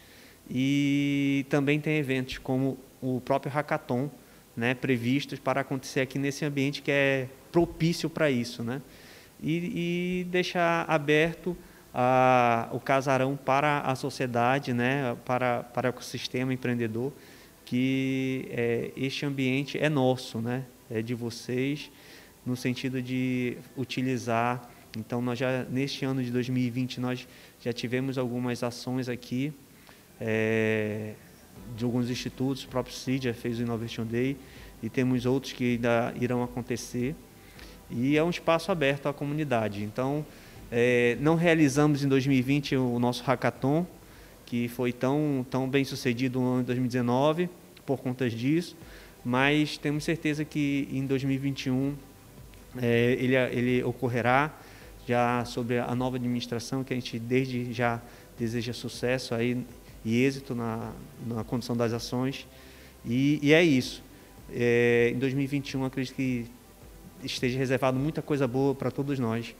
E 0.51 1.47
também 1.49 1.81
tem 1.81 1.99
eventos 1.99 2.39
como 2.39 2.79
o 3.01 3.21
próprio 3.21 3.53
Hackathon, 3.53 4.11
né, 4.57 4.75
previstos 4.75 5.39
para 5.39 5.61
acontecer 5.61 6.01
aqui 6.01 6.19
nesse 6.19 6.45
ambiente 6.45 6.83
que 6.83 6.91
é 6.91 7.29
propício 7.53 8.11
para 8.11 8.31
isso. 8.31 8.65
Né? 8.65 8.83
E, 9.41 10.23
e 10.23 10.25
deixar 10.25 10.85
aberto 10.89 11.57
a, 12.01 12.69
o 12.71 12.79
casarão 12.79 13.37
para 13.37 13.81
a 13.81 13.97
sociedade, 13.97 14.73
né, 14.73 15.17
para, 15.25 15.65
para 15.65 15.87
o 15.87 15.89
ecossistema 15.89 16.55
empreendedor, 16.55 17.13
que 17.65 18.47
é, 18.53 18.93
este 18.97 19.27
ambiente 19.27 19.77
é 19.77 19.89
nosso, 19.89 20.39
né, 20.39 20.65
é 20.89 21.03
de 21.03 21.13
vocês, 21.13 21.91
no 22.47 22.55
sentido 22.55 23.03
de 23.03 23.59
utilizar. 23.77 24.71
Então, 24.97 25.21
nós 25.21 25.41
já, 25.41 25.65
neste 25.65 26.05
ano 26.05 26.23
de 26.23 26.31
2020, 26.31 27.01
nós 27.01 27.27
já 27.61 27.73
tivemos 27.73 28.17
algumas 28.17 28.63
ações 28.63 29.09
aqui 29.09 29.53
é, 30.21 31.15
de 31.77 31.85
alguns 31.85 32.09
institutos, 32.09 32.63
o 32.63 32.69
próprio 32.69 32.95
CID 32.95 33.33
fez 33.33 33.59
o 33.59 33.63
Innovation 33.63 34.05
Day, 34.05 34.37
e 34.81 34.89
temos 34.89 35.27
outros 35.27 35.53
que 35.53 35.75
ainda 35.75 36.15
irão 36.21 36.45
acontecer. 36.45 37.17
E 37.91 38.17
é 38.17 38.23
um 38.23 38.31
espaço 38.31 38.71
aberto 38.71 39.09
à 39.09 39.13
comunidade. 39.13 39.83
Então, 39.83 40.25
é, 40.71 41.17
não 41.21 41.35
realizamos 41.35 42.05
em 42.05 42.09
2020 42.09 42.77
o 42.77 42.99
nosso 42.99 43.23
hackathon, 43.25 43.87
que 44.45 44.69
foi 44.69 44.93
tão, 44.93 45.47
tão 45.51 45.69
bem 45.69 45.85
sucedido 45.85 46.41
no 46.41 46.47
ano 46.47 46.61
de 46.61 46.67
2019, 46.67 47.49
por 47.85 47.99
conta 47.99 48.29
disso, 48.29 48.77
mas 49.25 49.79
temos 49.79 50.05
certeza 50.05 50.45
que 50.45 50.89
em 50.93 51.07
2021 51.07 51.95
é, 52.81 53.17
ele, 53.19 53.35
ele 53.37 53.83
ocorrerá 53.83 54.55
já 55.07 55.45
sobre 55.45 55.79
a 55.79 55.95
nova 55.95 56.17
administração, 56.17 56.85
que 56.85 56.93
a 56.93 56.97
gente 56.97 57.19
desde 57.19 57.73
já 57.73 58.01
deseja 58.39 58.73
sucesso 58.73 59.35
aí 59.35 59.65
e 60.05 60.23
êxito 60.23 60.55
na, 60.55 60.93
na 61.27 61.45
condução 61.45 61.77
das 61.77 61.93
ações. 61.93 62.47
E, 63.05 63.39
e 63.43 63.53
é 63.53 63.63
isso. 63.63 64.03
É, 64.51 65.11
em 65.15 65.19
2021, 65.19 65.85
acredito 65.85 66.15
que 66.15 66.47
esteja 67.25 67.59
reservado 67.59 67.99
muita 67.99 68.23
coisa 68.23 68.47
boa 68.47 68.75
para 68.75 68.91
todos 68.91 69.19
nós, 69.19 69.55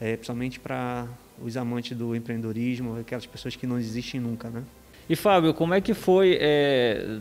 é, 0.00 0.16
principalmente 0.16 0.60
para 0.60 1.08
os 1.42 1.56
amantes 1.56 1.96
do 1.96 2.14
empreendedorismo, 2.14 2.98
aquelas 2.98 3.26
pessoas 3.26 3.56
que 3.56 3.66
não 3.66 3.76
desistem 3.76 4.20
nunca, 4.20 4.50
né? 4.50 4.62
E 5.08 5.14
Fábio, 5.14 5.52
como 5.52 5.74
é 5.74 5.82
que 5.82 5.92
foi 5.92 6.38
é, 6.40 7.18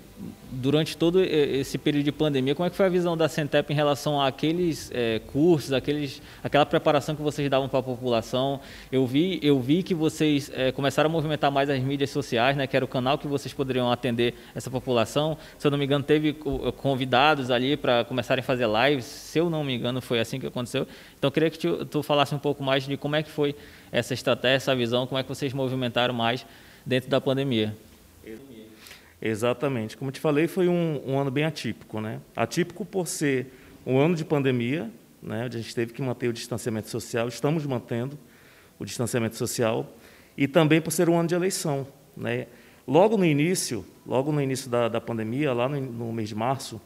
durante 0.49 0.95
todo 0.95 1.21
esse 1.21 1.77
período 1.77 2.05
de 2.05 2.13
pandemia? 2.13 2.55
Como 2.55 2.65
é 2.65 2.69
que 2.69 2.77
foi 2.77 2.85
a 2.85 2.89
visão 2.89 3.17
da 3.17 3.27
Centep 3.27 3.73
em 3.73 3.75
relação 3.75 4.21
àqueles 4.21 4.89
é, 4.93 5.19
cursos, 5.27 5.73
aqueles, 5.73 6.21
aquela 6.41 6.65
preparação 6.65 7.13
que 7.13 7.21
vocês 7.21 7.49
davam 7.49 7.67
para 7.67 7.79
a 7.79 7.83
população? 7.83 8.61
Eu 8.89 9.05
vi, 9.05 9.37
eu 9.43 9.59
vi 9.59 9.83
que 9.83 9.93
vocês 9.93 10.49
é, 10.55 10.71
começaram 10.71 11.09
a 11.09 11.11
movimentar 11.11 11.51
mais 11.51 11.69
as 11.69 11.81
mídias 11.81 12.09
sociais, 12.09 12.55
né? 12.55 12.67
Que 12.67 12.75
era 12.77 12.85
o 12.85 12.87
canal 12.87 13.17
que 13.17 13.27
vocês 13.27 13.53
poderiam 13.53 13.91
atender 13.91 14.33
essa 14.55 14.71
população. 14.71 15.37
Se 15.57 15.67
eu 15.67 15.71
não 15.71 15.77
me 15.77 15.83
engano, 15.83 16.05
teve 16.05 16.31
convidados 16.77 17.51
ali 17.51 17.75
para 17.75 18.05
começarem 18.05 18.41
a 18.41 18.45
fazer 18.45 18.65
lives. 18.65 19.03
Se 19.03 19.39
eu 19.39 19.49
não 19.49 19.61
me 19.61 19.75
engano, 19.75 20.01
foi 20.01 20.21
assim 20.21 20.39
que 20.39 20.47
aconteceu. 20.47 20.87
Então, 21.17 21.27
eu 21.27 21.31
queria 21.33 21.49
que 21.49 21.59
tu, 21.59 21.85
tu 21.85 22.01
falasse 22.01 22.33
um 22.33 22.39
pouco 22.39 22.63
mais 22.63 22.85
de 22.85 22.95
como 22.95 23.17
é 23.17 23.23
que 23.23 23.29
foi 23.29 23.53
essa 23.91 24.13
estratégia, 24.13 24.55
essa 24.55 24.75
visão, 24.75 25.05
como 25.05 25.19
é 25.19 25.23
que 25.23 25.29
vocês 25.29 25.51
movimentaram 25.51 26.13
mais 26.13 26.45
dentro 26.85 27.09
da 27.09 27.19
pandemia. 27.19 27.75
Exatamente. 29.25 29.95
Como 29.95 30.11
te 30.11 30.19
falei, 30.19 30.47
foi 30.47 30.67
um, 30.67 31.01
um, 31.05 31.17
ano 31.17 31.31
bem 31.31 31.45
atípico. 31.45 32.01
Né? 32.01 32.19
Atípico 32.35 32.83
por 32.83 33.07
ser 33.07 33.53
um 33.85 33.97
ano 33.97 34.15
de 34.15 34.25
pandemia, 34.25 34.91
né? 35.21 35.43
a 35.45 35.49
gente 35.49 35.73
teve 35.73 35.93
que 35.93 36.01
manter 36.01 36.27
o 36.27 36.33
distanciamento 36.33 36.89
social, 36.89 37.29
estamos 37.29 37.65
mantendo 37.65 38.19
o 38.77 38.83
distanciamento 38.83 39.37
social, 39.37 39.89
e 40.37 40.45
também 40.45 40.81
por 40.81 40.91
ser 40.91 41.09
um 41.09 41.17
ano 41.17 41.29
de 41.29 41.35
eleição. 41.35 41.87
Né? 42.17 42.47
Logo 42.85 43.15
no 43.15 43.23
início, 43.23 43.85
logo 44.05 44.31
no 44.31 44.41
início 44.41 44.69
da, 44.69 44.89
da 44.89 44.99
pandemia, 44.99 45.53
lá 45.53 45.69
no, 45.69 45.79
no, 45.79 46.11
mês 46.11 46.27
de 46.27 46.35
março, 46.35 46.81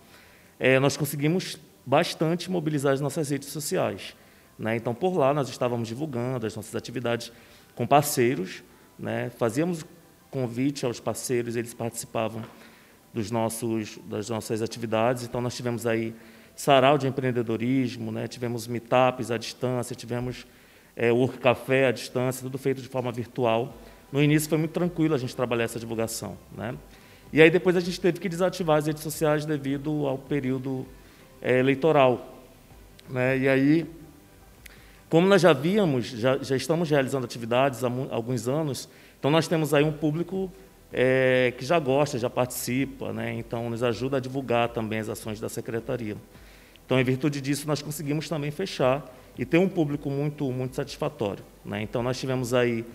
é, 0.60 0.80
nós 0.80 0.96
conseguimos 0.96 1.58
bastante 1.84 2.52
mobilizar 2.52 2.94
as 2.94 3.02
nossas 3.02 3.30
redes 3.30 3.50
sociais. 3.50 4.16
Né? 4.60 4.76
Então, 4.76 4.94
por 4.94 5.18
lá, 5.18 5.34
nós 5.34 5.50
estávamos 5.50 5.88
divulgando 5.88 6.46
as 6.46 6.56
nossas 6.56 6.76
atividades 6.76 7.32
com 7.74 7.88
parceiros, 7.88 8.64
né? 8.98 9.30
Fazíamos 9.38 9.86
convite 10.30 10.86
aos 10.86 11.00
parceiros, 11.00 11.56
eles 11.56 11.74
participavam 11.74 12.44
dos 13.14 13.32
nossos, 13.32 13.98
das 14.06 14.30
nossas 14.30 14.62
atividades. 14.62 15.24
Então, 15.24 15.42
nós 15.42 15.56
tivemos 15.56 15.86
aí 15.86 16.14
sarau 16.56 16.98
de 16.98 17.08
empreendedorismo, 17.08 18.12
né? 18.12 18.28
tivemos 18.28 18.68
meetups 18.68 19.32
à 19.32 19.38
distância, 19.38 19.96
tivemos 19.96 20.46
é, 20.96 21.12
work 21.12 21.38
café 21.38 21.88
à 21.88 21.92
distância, 21.92 22.42
tudo 22.42 22.58
feito 22.58 22.82
de 22.82 22.88
forma 22.88 23.12
virtual. 23.12 23.76
No 24.12 24.22
início 24.22 24.50
foi 24.50 24.58
muito 24.58 24.72
tranquilo 24.72 25.14
a 25.14 25.18
gente 25.18 25.36
trabalhar 25.36 25.66
essa 25.66 25.80
divulgação. 25.80 26.38
Né? 26.56 26.76
E 27.32 27.42
aí 27.42 27.50
depois 27.50 27.76
a 27.76 27.80
gente 27.80 28.00
teve 28.00 28.20
que 28.20 28.28
desativar 28.28 28.78
as 28.78 28.88
redes 28.88 29.04
sociais 29.04 29.46
devido 29.46 30.08
ao 30.08 30.18
período 30.18 30.86
é, 31.42 31.60
eleitoral. 31.60 32.44
Né? 33.10 33.38
E 33.38 33.48
aí, 33.48 33.86
como 35.10 35.28
nós 35.28 35.42
já 35.42 35.54
víamos, 35.54 36.08
já, 36.08 36.38
já 36.38 36.56
estamos 36.56 36.90
realizando 36.90 37.26
atividades 37.26 37.84
há 37.84 37.88
alguns 38.10 38.48
anos, 38.48 38.90
então 39.18 39.32
nós 39.32 39.48
temos 39.48 39.74
aí 39.74 39.84
um 39.84 39.92
público 39.92 40.52
é, 40.92 41.54
que 41.58 41.66
já 41.66 41.80
gosta, 41.80 42.18
já 42.18 42.30
participa, 42.30 43.14
né? 43.14 43.34
então 43.34 43.70
nos 43.70 43.84
ajuda 43.84 44.18
a 44.18 44.20
divulgar 44.20 44.70
também 44.70 45.00
as 45.00 45.10
ações 45.10 45.40
da 45.40 45.50
secretaria. 45.50 46.18
Então, 46.86 47.00
em 47.00 47.04
virtude 47.04 47.42
disso, 47.42 47.68
nós 47.68 47.82
conseguimos 47.82 48.30
também 48.30 48.50
fechar 48.52 49.06
e 49.38 49.46
ter 49.46 49.58
um 49.58 49.68
público 49.68 50.10
muito, 50.10 50.50
muito 50.52 50.76
satisfatório. 50.76 51.44
Né? 51.66 51.82
Então, 51.82 52.02
nós 52.02 52.18
tivemos 52.18 52.54
aí, 52.54 52.86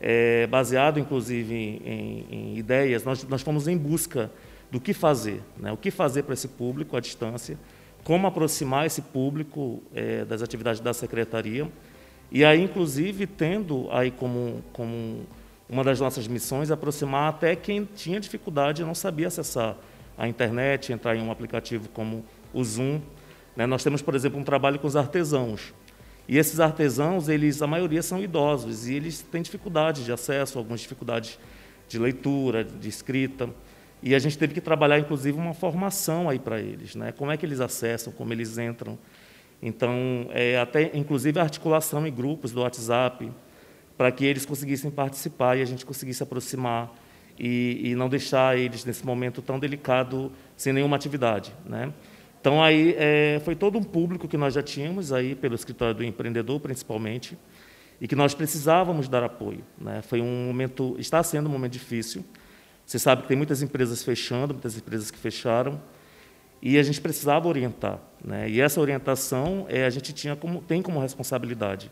é, 0.00 0.46
baseado 0.46 0.98
inclusive 0.98 1.54
em, 1.54 1.82
em, 1.84 2.26
em, 2.30 2.58
ideias, 2.58 3.04
nós, 3.04 3.22
nós 3.24 3.42
fomos 3.42 3.68
em 3.68 3.76
busca 3.76 4.30
do 4.70 4.80
que 4.80 4.94
fazer, 4.94 5.42
né? 5.58 5.70
o 5.70 5.76
que 5.76 5.90
fazer 5.90 6.22
para 6.22 6.32
esse 6.32 6.48
público 6.48 6.96
à 6.96 7.00
distância, 7.00 7.58
como 8.04 8.26
aproximar 8.26 8.86
esse 8.86 9.02
público 9.02 9.82
é, 9.94 10.24
das 10.24 10.42
atividades 10.42 10.80
da 10.80 10.92
secretaria, 10.92 11.70
e 12.30 12.44
aí, 12.44 12.62
inclusive, 12.62 13.26
tendo 13.26 13.88
aí 13.90 14.10
como, 14.10 14.64
como 14.72 15.26
uma 15.68 15.84
das 15.84 16.00
nossas 16.00 16.26
missões 16.26 16.70
aproximar 16.70 17.28
até 17.28 17.54
quem 17.54 17.84
tinha 17.84 18.18
dificuldade 18.18 18.82
e 18.82 18.84
não 18.84 18.94
sabia 18.94 19.28
acessar 19.28 19.76
a 20.16 20.26
internet, 20.26 20.92
entrar 20.92 21.14
em 21.14 21.22
um 21.22 21.30
aplicativo 21.30 21.88
como 21.90 22.24
o 22.52 22.64
Zoom. 22.64 23.00
Né? 23.54 23.66
Nós 23.66 23.82
temos, 23.82 24.00
por 24.00 24.14
exemplo, 24.14 24.40
um 24.40 24.44
trabalho 24.44 24.78
com 24.78 24.86
os 24.86 24.96
artesãos. 24.96 25.74
E 26.28 26.38
esses 26.38 26.60
artesãos, 26.60 27.28
eles, 27.28 27.60
a 27.60 27.66
maioria 27.66 28.02
são 28.02 28.22
idosos 28.22 28.88
e 28.88 28.94
eles 28.94 29.20
têm 29.22 29.42
dificuldade 29.42 30.04
de 30.04 30.12
acesso, 30.12 30.56
algumas 30.58 30.80
dificuldades 30.80 31.38
de 31.88 31.98
leitura, 31.98 32.64
de 32.64 32.88
escrita. 32.88 33.50
E 34.02 34.14
a 34.14 34.18
gente 34.18 34.36
teve 34.36 34.52
que 34.52 34.60
trabalhar, 34.60 34.98
inclusive, 34.98 35.38
uma 35.38 35.54
formação 35.54 36.28
aí 36.28 36.38
para 36.38 36.60
eles, 36.60 36.96
né? 36.96 37.12
Como 37.12 37.30
é 37.30 37.36
que 37.36 37.46
eles 37.46 37.60
acessam, 37.60 38.12
como 38.12 38.32
eles 38.32 38.58
entram. 38.58 38.98
Então, 39.62 40.26
é, 40.30 40.58
até 40.58 40.90
inclusive 40.92 41.38
a 41.38 41.42
articulação 41.42 42.04
em 42.04 42.12
grupos 42.12 42.50
do 42.50 42.62
WhatsApp, 42.62 43.30
para 43.96 44.10
que 44.10 44.24
eles 44.24 44.44
conseguissem 44.44 44.90
participar 44.90 45.56
e 45.56 45.62
a 45.62 45.64
gente 45.64 45.86
conseguisse 45.86 46.20
aproximar 46.22 46.92
e, 47.38 47.90
e, 47.90 47.94
não 47.94 48.08
deixar 48.08 48.58
eles 48.58 48.84
nesse 48.84 49.06
momento 49.06 49.40
tão 49.40 49.58
delicado 49.58 50.32
sem 50.56 50.72
nenhuma 50.72 50.96
atividade, 50.96 51.54
né? 51.64 51.92
Então 52.40 52.60
aí 52.60 52.96
é, 52.98 53.40
foi 53.44 53.54
todo 53.54 53.78
um 53.78 53.82
público 53.84 54.26
que 54.26 54.36
nós 54.36 54.52
já 54.52 54.62
tínhamos 54.62 55.12
aí 55.12 55.36
pelo 55.36 55.54
escritório 55.54 55.94
do 55.94 56.02
empreendedor 56.02 56.58
principalmente 56.58 57.38
e 58.00 58.08
que 58.08 58.16
nós 58.16 58.34
precisávamos 58.34 59.08
dar 59.08 59.22
apoio, 59.22 59.64
né? 59.78 60.02
Foi 60.02 60.20
um 60.20 60.46
momento, 60.46 60.96
está 60.98 61.22
sendo 61.22 61.48
um 61.48 61.52
momento 61.52 61.72
difícil. 61.72 62.24
Você 62.86 62.98
sabe 62.98 63.22
que 63.22 63.28
tem 63.28 63.36
muitas 63.36 63.62
empresas 63.62 64.02
fechando, 64.02 64.54
muitas 64.54 64.76
empresas 64.76 65.10
que 65.10 65.18
fecharam 65.18 65.80
e 66.60 66.78
a 66.78 66.82
gente 66.82 67.00
precisava 67.00 67.48
orientar, 67.48 67.98
né? 68.24 68.48
E 68.48 68.60
essa 68.60 68.80
orientação 68.80 69.66
é, 69.68 69.84
a 69.84 69.90
gente 69.90 70.12
tinha 70.12 70.36
como 70.36 70.60
tem 70.60 70.80
como 70.80 71.00
responsabilidade 71.00 71.90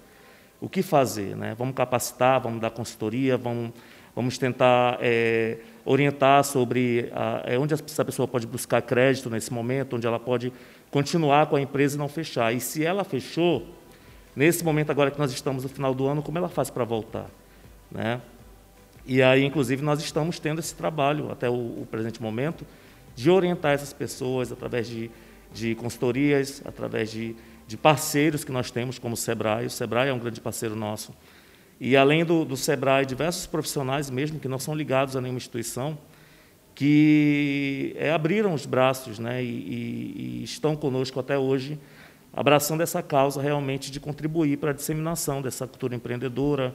o 0.60 0.68
que 0.68 0.82
fazer. 0.82 1.36
Né? 1.36 1.54
Vamos 1.56 1.74
capacitar, 1.74 2.40
vamos 2.40 2.60
dar 2.60 2.70
consultoria, 2.70 3.36
vamos, 3.36 3.72
vamos 4.14 4.36
tentar 4.36 4.98
é, 5.00 5.58
orientar 5.84 6.44
sobre 6.44 7.10
a, 7.14 7.42
é, 7.46 7.58
onde 7.58 7.74
essa 7.74 8.04
pessoa 8.04 8.28
pode 8.28 8.46
buscar 8.46 8.82
crédito 8.82 9.30
nesse 9.30 9.52
momento, 9.52 9.96
onde 9.96 10.06
ela 10.06 10.20
pode 10.20 10.52
continuar 10.90 11.46
com 11.46 11.56
a 11.56 11.60
empresa 11.60 11.96
e 11.96 11.98
não 11.98 12.08
fechar. 12.08 12.54
E 12.54 12.60
se 12.60 12.84
ela 12.84 13.04
fechou, 13.04 13.66
nesse 14.36 14.62
momento 14.62 14.90
agora 14.90 15.10
que 15.10 15.18
nós 15.18 15.32
estamos 15.32 15.62
no 15.62 15.68
final 15.68 15.94
do 15.94 16.06
ano, 16.06 16.22
como 16.22 16.36
ela 16.36 16.48
faz 16.48 16.68
para 16.68 16.84
voltar? 16.84 17.26
Né? 17.90 18.20
E 19.06 19.22
aí, 19.22 19.44
inclusive, 19.44 19.82
nós 19.82 20.00
estamos 20.00 20.38
tendo 20.38 20.58
esse 20.60 20.74
trabalho, 20.74 21.30
até 21.30 21.48
o, 21.48 21.54
o 21.54 21.88
presente 21.90 22.20
momento, 22.22 22.66
de 23.16 23.30
orientar 23.30 23.72
essas 23.72 23.92
pessoas 23.92 24.52
através 24.52 24.86
de, 24.86 25.10
de 25.52 25.74
consultorias, 25.74 26.62
através 26.64 27.10
de 27.10 27.34
de 27.70 27.76
parceiros 27.76 28.42
que 28.42 28.50
nós 28.50 28.68
temos, 28.72 28.98
como 28.98 29.14
o 29.14 29.16
SEBRAE. 29.16 29.66
O 29.66 29.70
SEBRAE 29.70 30.08
é 30.08 30.12
um 30.12 30.18
grande 30.18 30.40
parceiro 30.40 30.74
nosso. 30.74 31.14
E, 31.80 31.96
além 31.96 32.24
do, 32.24 32.44
do 32.44 32.56
SEBRAE, 32.56 33.06
diversos 33.06 33.46
profissionais 33.46 34.10
mesmo, 34.10 34.40
que 34.40 34.48
não 34.48 34.58
são 34.58 34.74
ligados 34.74 35.14
a 35.14 35.20
nenhuma 35.20 35.36
instituição, 35.36 35.96
que 36.74 37.94
é, 37.96 38.10
abriram 38.10 38.54
os 38.54 38.66
braços 38.66 39.20
né, 39.20 39.40
e, 39.40 39.46
e, 39.46 40.40
e 40.40 40.42
estão 40.42 40.74
conosco 40.74 41.20
até 41.20 41.38
hoje, 41.38 41.78
abraçando 42.32 42.80
essa 42.80 43.00
causa 43.04 43.40
realmente 43.40 43.92
de 43.92 44.00
contribuir 44.00 44.58
para 44.58 44.70
a 44.70 44.74
disseminação 44.74 45.40
dessa 45.40 45.64
cultura 45.64 45.94
empreendedora, 45.94 46.74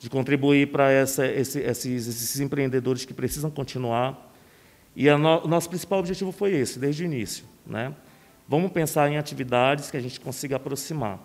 de 0.00 0.08
contribuir 0.08 0.72
para 0.72 0.90
essa, 0.90 1.26
esse, 1.26 1.60
esses, 1.60 2.06
esses, 2.06 2.40
empreendedores 2.40 3.04
que 3.04 3.12
precisam 3.12 3.50
continuar. 3.50 4.32
E 4.96 5.10
no, 5.10 5.44
o 5.44 5.46
nosso 5.46 5.68
principal 5.68 5.98
objetivo 5.98 6.32
foi 6.32 6.52
esse, 6.52 6.78
desde 6.78 7.04
o 7.04 7.06
início. 7.06 7.44
Né? 7.66 7.94
Vamos 8.48 8.72
pensar 8.72 9.10
em 9.10 9.18
atividades 9.18 9.90
que 9.90 9.98
a 9.98 10.00
gente 10.00 10.18
consiga 10.18 10.56
aproximar. 10.56 11.20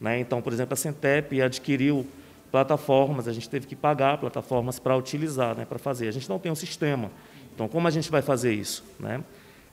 Né? 0.00 0.20
Então, 0.20 0.40
por 0.40 0.52
exemplo, 0.52 0.74
a 0.74 0.76
Centep 0.76 1.42
adquiriu 1.42 2.06
plataformas, 2.52 3.26
a 3.26 3.32
gente 3.32 3.50
teve 3.50 3.66
que 3.66 3.74
pagar 3.74 4.18
plataformas 4.18 4.78
para 4.78 4.96
utilizar, 4.96 5.56
né, 5.56 5.64
para 5.64 5.78
fazer. 5.78 6.08
A 6.08 6.12
gente 6.12 6.28
não 6.28 6.38
tem 6.38 6.50
um 6.50 6.56
sistema. 6.56 7.10
Então, 7.54 7.68
como 7.68 7.86
a 7.86 7.90
gente 7.90 8.10
vai 8.10 8.22
fazer 8.22 8.52
isso? 8.52 8.84
Né? 8.98 9.22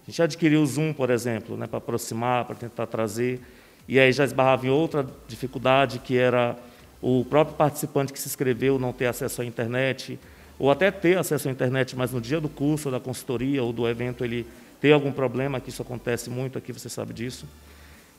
A 0.03 0.09
gente 0.09 0.21
adquiriu 0.21 0.61
o 0.61 0.65
Zoom, 0.65 0.93
por 0.93 1.11
exemplo, 1.11 1.55
né, 1.55 1.67
para 1.67 1.77
aproximar, 1.77 2.45
para 2.45 2.55
tentar 2.55 2.87
trazer. 2.87 3.39
E 3.87 3.99
aí 3.99 4.11
já 4.11 4.23
esbarrava 4.23 4.65
em 4.65 4.69
outra 4.69 5.05
dificuldade, 5.27 5.99
que 5.99 6.17
era 6.17 6.57
o 7.01 7.25
próprio 7.25 7.55
participante 7.55 8.11
que 8.11 8.19
se 8.19 8.27
inscreveu 8.27 8.79
não 8.79 8.91
ter 8.91 9.05
acesso 9.05 9.41
à 9.41 9.45
internet, 9.45 10.19
ou 10.59 10.71
até 10.71 10.89
ter 10.89 11.17
acesso 11.17 11.47
à 11.47 11.51
internet, 11.51 11.95
mas 11.95 12.11
no 12.11 12.19
dia 12.19 12.41
do 12.41 12.49
curso, 12.49 12.87
ou 12.87 12.91
da 12.91 12.99
consultoria, 12.99 13.63
ou 13.63 13.71
do 13.71 13.87
evento, 13.87 14.23
ele 14.23 14.45
ter 14.81 14.91
algum 14.91 15.11
problema, 15.11 15.59
que 15.59 15.69
isso 15.69 15.81
acontece 15.81 16.29
muito 16.29 16.57
aqui, 16.57 16.71
você 16.71 16.89
sabe 16.89 17.13
disso. 17.13 17.45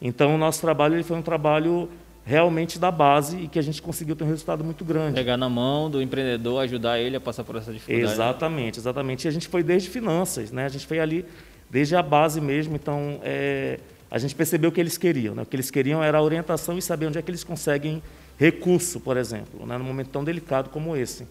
Então, 0.01 0.35
o 0.35 0.39
nosso 0.39 0.61
trabalho 0.61 0.95
ele 0.95 1.03
foi 1.03 1.17
um 1.17 1.23
trabalho 1.23 1.89
realmente 2.25 2.79
da 2.79 2.91
base 2.91 3.39
e 3.39 3.49
que 3.49 3.59
a 3.59 3.63
gente 3.63 3.81
conseguiu 3.81 4.15
ter 4.15 4.23
um 4.23 4.29
resultado 4.29 4.63
muito 4.63 4.85
grande. 4.85 5.15
Pegar 5.15 5.37
na 5.37 5.49
mão 5.49 5.91
do 5.91 6.03
empreendedor, 6.03 6.63
ajudar 6.63 6.99
ele 6.99 7.17
a 7.17 7.21
passar 7.21 7.43
por 7.43 7.57
essa 7.57 7.73
dificuldade. 7.73 8.13
Exatamente, 8.13 8.79
exatamente. 8.79 9.25
E 9.25 9.29
a 9.29 9.31
gente 9.31 9.49
foi 9.49 9.63
desde 9.63 9.89
finanças, 9.89 10.53
né? 10.53 10.67
A 10.67 10.69
gente 10.69 10.87
foi 10.87 11.01
ali 11.01 11.25
desde 11.71 11.97
a 11.97 12.03
base 12.03 12.41
mesmo. 12.41 12.77
Então, 12.77 13.19
é, 13.23 13.81
a 14.11 14.19
gente 14.19 14.35
percebeu 14.35 14.71
o 14.71 14.73
que 14.73 14.81
eles 14.81 14.99
queriam. 14.99 15.35
Né? 15.35 15.43
O 15.43 15.47
que 15.47 15.57
eles 15.57 15.71
queriam 15.71 16.03
era 16.03 16.19
a 16.19 16.23
orientação 16.23 16.77
e 16.77 16.83
saber 16.83 17.07
onde 17.07 17.19
é 17.19 17.23
que 17.23 17.31
eles 17.31 17.45
conseguem 17.45 18.03
recurso, 18.39 19.01
por 19.01 19.17
exemplo, 19.17 19.67
né? 19.67 19.77
num 19.77 19.85
momento 19.85 20.11
tão 20.11 20.23
delicado 20.23 20.71
como 20.71 20.97
esse. 20.97 21.27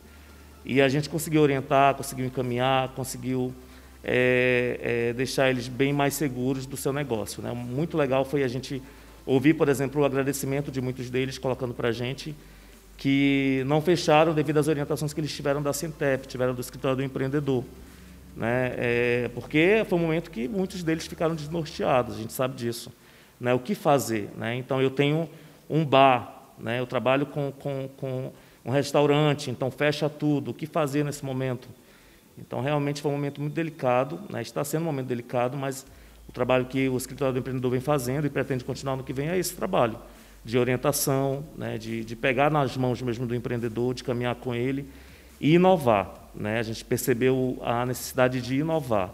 E 0.66 0.82
a 0.82 0.90
gente 0.90 1.10
conseguiu 1.10 1.42
orientar, 1.42 1.96
conseguiu 1.96 2.26
encaminhar, 2.26 2.90
conseguiu 2.90 3.54
é, 4.04 4.80
é, 5.10 5.14
deixar 5.14 5.50
eles 5.50 5.68
bem 5.68 5.94
mais 5.94 6.14
seguros 6.14 6.66
do 6.66 6.76
seu 6.76 6.92
negócio. 6.92 7.42
Né? 7.42 7.52
Muito 7.54 7.98
legal 7.98 8.26
foi 8.26 8.44
a 8.44 8.48
gente 8.48 8.82
ouvir, 9.26 9.54
por 9.54 9.70
exemplo, 9.70 10.02
o 10.02 10.06
agradecimento 10.06 10.70
de 10.70 10.82
muitos 10.82 11.10
deles, 11.10 11.38
colocando 11.38 11.74
para 11.74 11.90
a 11.90 11.92
gente 11.92 12.36
que 12.98 13.64
não 13.68 13.80
fecharam 13.80 14.34
devido 14.34 14.58
às 14.58 14.68
orientações 14.68 15.14
que 15.14 15.20
eles 15.20 15.34
tiveram 15.34 15.62
da 15.62 15.72
Centep, 15.72 16.28
tiveram 16.28 16.54
do 16.54 16.62
escritório 16.62 16.98
do 16.98 17.04
empreendedor. 17.04 17.64
Né? 18.36 18.74
É, 18.76 19.32
porque 19.34 19.86
foi 19.88 19.98
um 19.98 20.02
momento 20.02 20.32
que 20.32 20.48
muitos 20.48 20.84
deles 20.84 21.06
ficaram 21.06 21.36
desnorteados, 21.36 22.16
a 22.16 22.18
gente 22.18 22.34
sabe 22.34 22.56
disso. 22.56 22.92
Né? 23.40 23.54
O 23.54 23.60
que 23.60 23.76
fazer? 23.76 24.30
Né? 24.36 24.56
Então, 24.56 24.82
eu 24.82 24.90
tenho 24.90 25.30
um 25.70 25.86
bar, 25.86 26.37
né? 26.60 26.80
eu 26.80 26.88
trabalho 26.88 27.26
com, 27.26 27.52
com, 27.52 27.90
com 27.98 28.32
um 28.66 28.72
restaurante, 28.72 29.50
então 29.50 29.72
fecha 29.72 30.10
tudo. 30.10 30.52
O 30.52 30.54
que 30.54 30.66
fazer 30.66 31.04
nesse 31.04 31.24
momento? 31.24 31.68
Então, 32.38 32.62
realmente 32.62 33.02
foi 33.02 33.12
um 33.12 33.16
momento 33.16 33.42
muito 33.42 33.54
delicado, 33.54 34.20
né? 34.30 34.42
está 34.42 34.64
sendo 34.64 34.84
um 34.84 34.86
momento 34.86 35.08
delicado, 35.08 35.58
mas 35.58 35.86
o 36.28 36.32
trabalho 36.32 36.66
que 36.66 36.88
o 36.90 36.98
escritório 36.98 37.34
do 37.34 37.40
empreendedor 37.40 37.72
vem 37.72 37.80
fazendo 37.80 38.28
e 38.28 38.30
pretende 38.30 38.64
continuar 38.64 38.96
no 38.96 39.04
que 39.04 39.14
vem 39.14 39.30
é 39.30 39.38
esse 39.38 39.56
trabalho 39.56 39.98
de 40.44 40.58
orientação, 40.58 41.44
né? 41.58 41.78
de, 41.78 42.04
de 42.04 42.16
pegar 42.16 42.52
nas 42.52 42.78
mãos 42.78 43.02
mesmo 43.02 43.26
do 43.26 43.34
empreendedor, 43.34 43.94
de 43.94 44.04
caminhar 44.04 44.36
com 44.36 44.54
ele 44.54 44.88
e 45.40 45.56
inovar. 45.56 46.30
Né? 46.36 46.60
A 46.60 46.64
gente 46.64 46.86
percebeu 46.86 47.58
a 47.62 47.86
necessidade 47.86 48.42
de 48.42 48.58
inovar. 48.58 49.14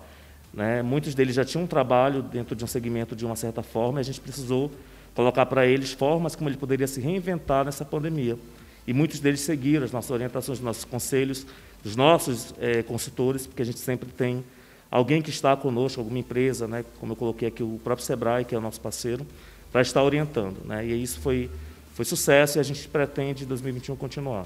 Né? 0.54 0.82
Muitos 0.82 1.16
deles 1.16 1.36
já 1.36 1.46
tinham 1.46 1.64
um 1.64 1.68
trabalho 1.68 2.22
dentro 2.22 2.56
de 2.56 2.64
um 2.64 2.68
segmento 2.68 3.16
de 3.16 3.26
uma 3.26 3.36
certa 3.36 3.64
forma, 3.64 4.00
e 4.00 4.02
a 4.02 4.04
gente 4.04 4.20
precisou 4.20 4.72
colocar 5.16 5.46
para 5.46 5.66
eles 5.66 5.92
formas 5.92 6.36
como 6.36 6.50
ele 6.50 6.58
poderia 6.58 6.88
se 6.88 7.00
reinventar 7.00 7.66
nessa 7.66 7.86
pandemia. 7.86 8.38
E 8.86 8.94
muitos 8.94 9.20
deles 9.20 9.42
seguiram 9.42 9.86
as 9.86 9.92
nossas 9.92 10.12
orientações, 10.12 10.58
os 10.58 10.64
nossos 10.64 10.84
conselhos, 10.84 11.46
os 11.86 11.96
nossos 11.96 12.54
é, 12.60 12.84
consultores, 12.84 13.48
porque 13.48 13.62
a 13.62 13.66
gente 13.66 13.80
sempre 13.80 14.10
tem 14.10 14.44
alguém 14.90 15.22
que 15.22 15.30
está 15.30 15.56
conosco, 15.56 16.00
alguma 16.00 16.20
empresa, 16.20 16.68
né? 16.68 16.86
como 17.00 17.14
eu 17.14 17.16
coloquei 17.16 17.48
aqui, 17.48 17.64
o 17.64 17.80
próprio 17.84 18.06
Sebrae, 18.06 18.46
que 18.46 18.54
é 18.54 18.58
o 18.58 18.62
nosso 18.62 18.80
parceiro, 18.80 19.26
para 19.72 19.82
estar 19.82 20.04
orientando. 20.04 20.58
Né? 20.66 20.86
E 20.86 21.02
isso 21.02 21.20
foi, 21.20 21.50
foi 21.94 22.06
sucesso 22.06 22.58
e 22.58 22.60
a 22.60 22.64
gente 22.64 22.88
pretende, 22.88 23.44
em 23.44 23.48
2021, 23.48 23.96
continuar. 23.96 24.46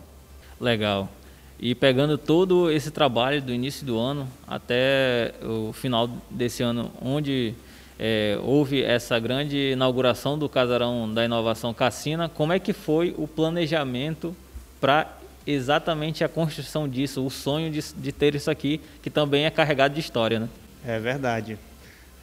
Legal. 0.59 1.09
E 1.59 1.73
pegando 1.73 2.17
todo 2.17 2.71
esse 2.71 2.91
trabalho 2.91 3.41
do 3.41 3.51
início 3.51 3.85
do 3.85 3.97
ano 3.97 4.27
até 4.47 5.33
o 5.43 5.73
final 5.73 6.07
desse 6.29 6.61
ano, 6.61 6.91
onde 7.01 7.55
é, 7.99 8.37
houve 8.43 8.83
essa 8.83 9.19
grande 9.19 9.71
inauguração 9.71 10.37
do 10.37 10.47
Casarão 10.47 11.11
da 11.11 11.25
Inovação 11.25 11.73
Cassina, 11.73 12.29
como 12.29 12.53
é 12.53 12.59
que 12.59 12.73
foi 12.73 13.13
o 13.17 13.27
planejamento 13.27 14.35
para 14.79 15.17
exatamente 15.45 16.23
a 16.23 16.29
construção 16.29 16.87
disso, 16.87 17.25
o 17.25 17.29
sonho 17.29 17.71
de, 17.71 17.81
de, 17.95 18.11
ter 18.11 18.35
isso 18.35 18.51
aqui, 18.51 18.81
que 19.01 19.09
também 19.09 19.45
é 19.45 19.49
carregado 19.49 19.93
de 19.93 19.99
história, 20.01 20.39
né? 20.39 20.49
É 20.85 20.99
verdade. 20.99 21.57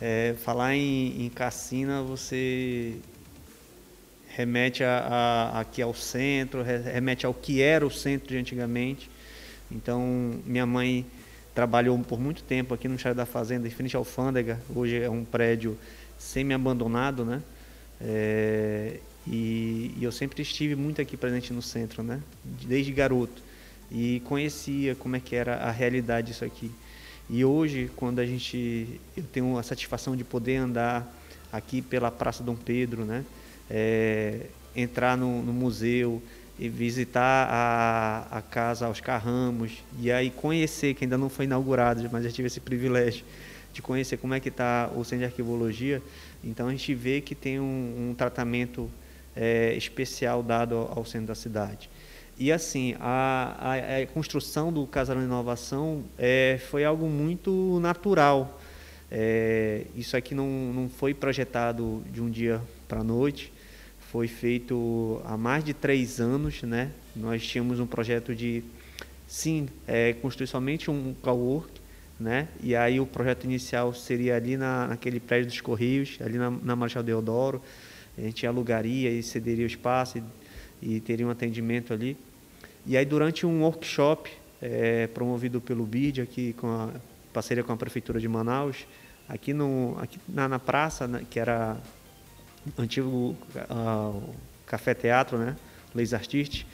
É, 0.00 0.34
falar 0.44 0.76
em, 0.76 1.24
em 1.24 1.28
Cassina, 1.30 2.02
você 2.02 2.96
remete 4.28 4.84
a, 4.84 4.98
a, 4.98 5.60
aqui 5.60 5.80
ao 5.80 5.94
centro, 5.94 6.62
remete 6.62 7.24
ao 7.24 7.32
que 7.32 7.62
era 7.62 7.86
o 7.86 7.90
centro 7.90 8.28
de 8.28 8.36
antigamente. 8.36 9.10
Então, 9.70 10.38
minha 10.44 10.66
mãe 10.66 11.06
trabalhou 11.54 11.96
por 12.00 12.18
muito 12.18 12.42
tempo 12.42 12.74
aqui 12.74 12.88
no 12.88 12.92
Ministério 12.92 13.16
da 13.16 13.24
Fazenda, 13.24 13.66
em 13.68 13.70
frente 13.70 13.96
à 13.96 13.98
alfândega. 13.98 14.60
Hoje 14.74 15.00
é 15.00 15.08
um 15.08 15.24
prédio 15.24 15.78
semi-abandonado, 16.18 17.24
né? 17.24 17.40
É, 18.00 18.98
e, 19.26 19.94
e, 19.96 20.02
eu 20.02 20.10
sempre 20.10 20.42
estive 20.42 20.74
muito 20.74 21.00
aqui 21.00 21.16
presente 21.16 21.52
no 21.52 21.62
centro, 21.62 22.02
né? 22.02 22.20
Desde 22.66 22.92
garoto. 22.92 23.40
E 23.90 24.20
conhecia 24.24 24.96
como 24.96 25.14
é 25.14 25.20
que 25.20 25.36
era 25.36 25.56
a 25.56 25.70
realidade 25.70 26.28
disso 26.28 26.44
aqui. 26.44 26.70
E 27.30 27.44
hoje, 27.44 27.90
quando 27.94 28.18
a 28.18 28.26
gente... 28.26 29.00
Eu 29.16 29.22
tenho 29.32 29.56
a 29.56 29.62
satisfação 29.62 30.16
de 30.16 30.24
poder 30.24 30.56
andar 30.56 31.06
aqui 31.52 31.80
pela 31.80 32.10
Praça 32.10 32.42
Dom 32.42 32.56
Pedro, 32.56 33.04
né? 33.04 33.24
É, 33.70 34.40
entrar 34.74 35.16
no, 35.16 35.40
no 35.42 35.52
museu, 35.52 36.20
e 36.58 36.68
visitar 36.68 37.48
a, 37.50 38.38
a 38.38 38.42
casa 38.42 38.88
Oscar 38.88 39.22
Ramos 39.22 39.82
e 39.98 40.10
aí 40.12 40.30
conhecer, 40.30 40.94
que 40.94 41.04
ainda 41.04 41.18
não 41.18 41.28
foi 41.28 41.46
inaugurado, 41.46 42.08
mas 42.12 42.24
já 42.24 42.30
tive 42.30 42.46
esse 42.46 42.60
privilégio 42.60 43.24
de 43.72 43.82
conhecer 43.82 44.16
como 44.18 44.34
é 44.34 44.40
que 44.40 44.48
está 44.48 44.88
o 44.94 45.02
Centro 45.02 45.18
de 45.18 45.24
Arquivologia, 45.24 46.00
então 46.42 46.68
a 46.68 46.70
gente 46.70 46.94
vê 46.94 47.20
que 47.20 47.34
tem 47.34 47.58
um, 47.58 48.10
um 48.10 48.14
tratamento 48.14 48.88
é, 49.34 49.74
especial 49.74 50.42
dado 50.42 50.76
ao, 50.76 50.98
ao, 50.98 51.04
centro 51.04 51.28
da 51.28 51.34
cidade. 51.34 51.90
E 52.38 52.52
assim, 52.52 52.94
a, 53.00 53.56
a, 53.58 54.02
a 54.02 54.06
construção 54.06 54.72
do 54.72 54.86
Casarão 54.86 55.20
de 55.20 55.26
Inovação 55.26 56.04
é, 56.18 56.60
foi 56.70 56.84
algo 56.84 57.08
muito 57.08 57.78
natural. 57.80 58.60
É, 59.10 59.86
isso 59.94 60.16
aqui 60.16 60.34
não, 60.34 60.48
não 60.48 60.88
foi 60.88 61.14
projetado 61.14 62.02
de 62.12 62.20
um 62.20 62.30
dia 62.30 62.60
para 62.88 63.00
a 63.00 63.04
noite, 63.04 63.52
foi 64.14 64.28
feito 64.28 65.20
há 65.24 65.36
mais 65.36 65.64
de 65.64 65.74
três 65.74 66.20
anos, 66.20 66.62
né? 66.62 66.92
Nós 67.16 67.44
tínhamos 67.44 67.80
um 67.80 67.86
projeto 67.86 68.32
de, 68.32 68.62
sim, 69.26 69.68
é, 69.88 70.12
construir 70.12 70.46
somente 70.46 70.88
um 70.88 71.12
cowork, 71.20 71.68
né? 72.20 72.46
E 72.62 72.76
aí 72.76 73.00
o 73.00 73.06
projeto 73.06 73.42
inicial 73.42 73.92
seria 73.92 74.36
ali 74.36 74.56
na, 74.56 74.86
naquele 74.86 75.18
prédio 75.18 75.48
dos 75.48 75.60
Correios, 75.60 76.16
ali 76.20 76.38
na, 76.38 76.48
na 76.48 76.76
Marechal 76.76 77.02
Deodoro. 77.02 77.60
A 78.16 78.20
gente 78.20 78.46
alugaria 78.46 79.10
e 79.10 79.20
cederia 79.20 79.64
o 79.64 79.66
espaço 79.66 80.22
e, 80.80 80.94
e 80.94 81.00
teria 81.00 81.26
um 81.26 81.30
atendimento 81.30 81.92
ali. 81.92 82.16
E 82.86 82.96
aí 82.96 83.04
durante 83.04 83.44
um 83.44 83.62
workshop 83.62 84.30
é, 84.62 85.08
promovido 85.08 85.60
pelo 85.60 85.84
BID, 85.84 86.20
aqui 86.20 86.52
com 86.52 86.68
a 86.68 86.90
parceria 87.32 87.64
com 87.64 87.72
a 87.72 87.76
Prefeitura 87.76 88.20
de 88.20 88.28
Manaus, 88.28 88.86
aqui, 89.28 89.52
no, 89.52 89.98
aqui 90.00 90.20
na, 90.28 90.48
na 90.48 90.60
praça, 90.60 91.08
né, 91.08 91.26
que 91.28 91.40
era 91.40 91.76
antigo 92.78 93.36
uh, 93.70 94.34
Café 94.66 94.94
Teatro, 94.94 95.38
né? 95.38 95.56
Leis 95.94 96.12
Artistes. 96.12 96.66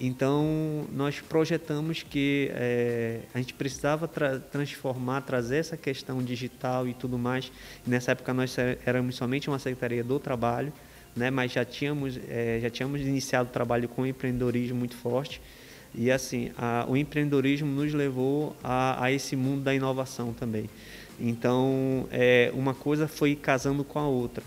Então, 0.00 0.86
nós 0.90 1.20
projetamos 1.20 2.02
que 2.02 2.50
é, 2.54 3.20
a 3.34 3.38
gente 3.38 3.52
precisava 3.52 4.08
tra 4.08 4.38
transformar, 4.38 5.20
trazer 5.20 5.58
essa 5.58 5.76
questão 5.76 6.22
digital 6.22 6.88
e 6.88 6.94
tudo 6.94 7.18
mais. 7.18 7.52
Nessa 7.86 8.12
época, 8.12 8.32
nós 8.32 8.56
éramos 8.86 9.16
somente 9.16 9.48
uma 9.48 9.58
secretaria 9.58 10.02
do 10.02 10.18
trabalho, 10.18 10.72
né? 11.14 11.30
mas 11.30 11.52
já 11.52 11.66
tínhamos, 11.66 12.18
é, 12.30 12.60
já 12.62 12.70
tínhamos 12.70 13.02
iniciado 13.02 13.50
o 13.50 13.52
trabalho 13.52 13.90
com 13.90 14.06
empreendedorismo 14.06 14.78
muito 14.78 14.96
forte. 14.96 15.42
E, 15.94 16.10
assim, 16.10 16.50
a, 16.56 16.86
o 16.88 16.96
empreendedorismo 16.96 17.68
nos 17.68 17.92
levou 17.92 18.56
a, 18.64 19.04
a, 19.04 19.12
esse 19.12 19.36
mundo 19.36 19.64
da 19.64 19.74
inovação 19.74 20.32
também. 20.32 20.70
Então, 21.18 22.08
é, 22.10 22.50
uma 22.54 22.72
coisa 22.72 23.06
foi 23.06 23.36
casando 23.36 23.84
com 23.84 23.98
a 23.98 24.08
outra 24.08 24.42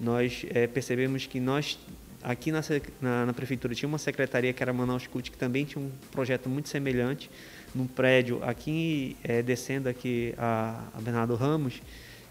nós 0.00 0.46
é, 0.50 0.66
percebemos 0.66 1.26
que 1.26 1.38
nós 1.38 1.78
aqui 2.22 2.50
na, 2.52 2.60
na, 3.00 3.26
na, 3.26 3.32
prefeitura 3.32 3.74
tinha 3.74 3.88
uma 3.88 3.98
secretaria 3.98 4.52
que 4.52 4.62
era 4.62 4.72
Manaus 4.72 5.06
Cult, 5.06 5.30
que 5.30 5.38
também 5.38 5.64
tinha 5.64 5.82
um 5.82 5.90
projeto 6.10 6.48
muito 6.48 6.68
semelhante 6.68 7.30
num 7.74 7.86
prédio 7.86 8.42
aqui 8.42 9.16
é, 9.22 9.42
descendo 9.42 9.88
aqui 9.88 10.34
a, 10.36 10.84
a, 10.94 11.00
Bernardo 11.00 11.34
Ramos 11.34 11.80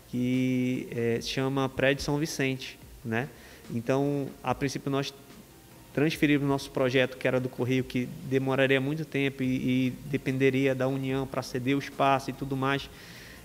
que 0.10 0.88
é, 0.92 1.20
chama 1.22 1.70
Prédio 1.70 2.04
São 2.04 2.18
Vicente, 2.18 2.80
né? 3.06 3.30
Então, 3.72 4.28
a 4.44 4.56
princípio 4.56 4.90
nós 4.90 5.14
transferimos 5.94 6.48
nosso 6.48 6.72
projeto 6.72 7.16
que 7.16 7.28
era 7.28 7.40
do 7.40 7.48
Correio 7.48 7.84
que 7.84 8.08
demoraria 8.24 8.82
muito 8.82 9.06
tempo 9.06 9.44
e, 9.44 9.88
e 9.88 9.90
dependeria 10.06 10.74
da 10.74 10.88
União 10.88 11.28
para 11.28 11.44
ceder 11.44 11.76
o 11.76 11.80
espaço 11.80 12.32
e 12.32 12.34
tudo 12.34 12.58
mais 12.58 12.90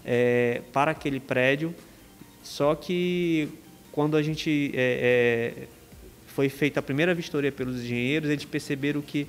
é, 0.05 0.63
para 0.73 0.91
aquele 0.91 1.21
prédio. 1.21 1.75
Só 2.43 2.75
que 2.75 3.49
quando 3.95 4.17
a 4.17 4.23
gente 4.23 4.73
é, 4.75 5.55
é, 5.57 5.67
foi 6.27 6.49
feita 6.49 6.81
a 6.81 6.83
primeira 6.83 7.15
vistoria 7.15 7.53
pelos 7.53 7.81
engenheiros, 7.81 8.29
eles 8.29 8.45
perceberam 8.45 9.01
que 9.01 9.25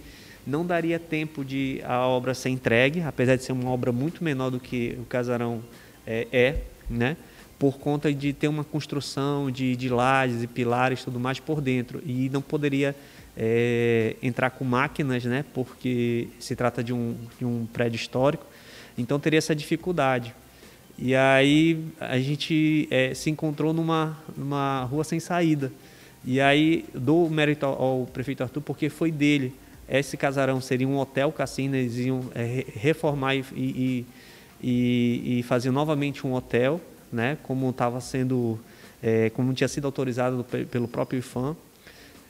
não 0.46 0.66
daria 0.66 0.98
tempo 0.98 1.46
de 1.46 1.82
a 1.84 2.00
obra 2.08 2.34
ser 2.34 2.50
entregue, 2.50 3.02
apesar 3.02 3.36
de 3.36 3.44
ser 3.44 3.52
uma 3.52 3.70
obra 3.70 3.92
muito 3.92 4.24
menor 4.24 4.50
do 4.50 4.60
que 4.60 4.98
o 5.00 5.06
casarão 5.06 5.62
é, 6.06 6.28
é 6.34 6.62
né? 6.90 7.16
por 7.60 7.78
conta 7.78 8.12
de 8.12 8.34
ter 8.34 8.48
uma 8.48 8.64
construção 8.64 9.52
de, 9.52 9.76
de 9.76 9.88
lajes 9.88 10.42
e 10.42 10.48
pilares 10.48 11.04
tudo 11.04 11.20
mais 11.20 11.40
por 11.40 11.62
dentro. 11.62 12.02
E 12.04 12.28
não 12.30 12.42
poderia 12.42 12.96
é, 13.38 14.16
entrar 14.20 14.50
com 14.50 14.66
máquinas, 14.66 15.24
né? 15.26 15.46
porque 15.54 16.30
se 16.40 16.56
trata 16.56 16.84
de 16.84 16.92
um, 16.92 17.16
de 17.38 17.46
um 17.46 17.68
prédio 17.72 17.98
histórico, 17.98 18.48
então 18.98 19.20
teria 19.20 19.38
essa 19.38 19.56
dificuldade. 19.56 20.34
E 20.98 21.14
aí 21.14 21.84
a 22.00 22.18
gente 22.20 22.88
é, 22.90 23.14
se 23.14 23.30
encontrou 23.30 23.74
numa, 23.74 24.18
numa 24.36 24.84
rua 24.84 25.04
sem 25.04 25.20
saída. 25.20 25.72
E 26.24 26.40
aí 26.40 26.86
dou 26.94 27.30
mérito 27.30 27.66
ao, 27.66 27.82
ao, 27.82 28.06
prefeito 28.06 28.44
Arthur 28.44 28.62
porque 28.62 28.90
foi 28.90 29.12
dele. 29.12 29.54
Esse 29.88 30.18
casarão 30.18 30.60
seria 30.60 30.88
um 30.88 30.98
hotel 30.98 31.32
cassino, 31.32 31.76
eles 31.76 31.98
iam 31.98 32.22
é, 32.34 32.66
reformar 32.76 33.36
e, 33.36 33.46
e, 33.54 34.06
e, 34.64 35.40
e, 35.40 35.44
fazer 35.44 35.70
novamente 35.70 36.26
um 36.26 36.34
hotel, 36.34 36.82
né? 37.12 37.38
Como 37.44 37.70
estava 37.70 38.02
sendo, 38.02 38.60
é, 39.04 39.30
como 39.30 39.54
tinha 39.54 39.68
sido 39.68 39.86
autorizado 39.86 40.44
pelo 40.72 40.88
próprio 40.88 41.20
IFAM. 41.20 41.56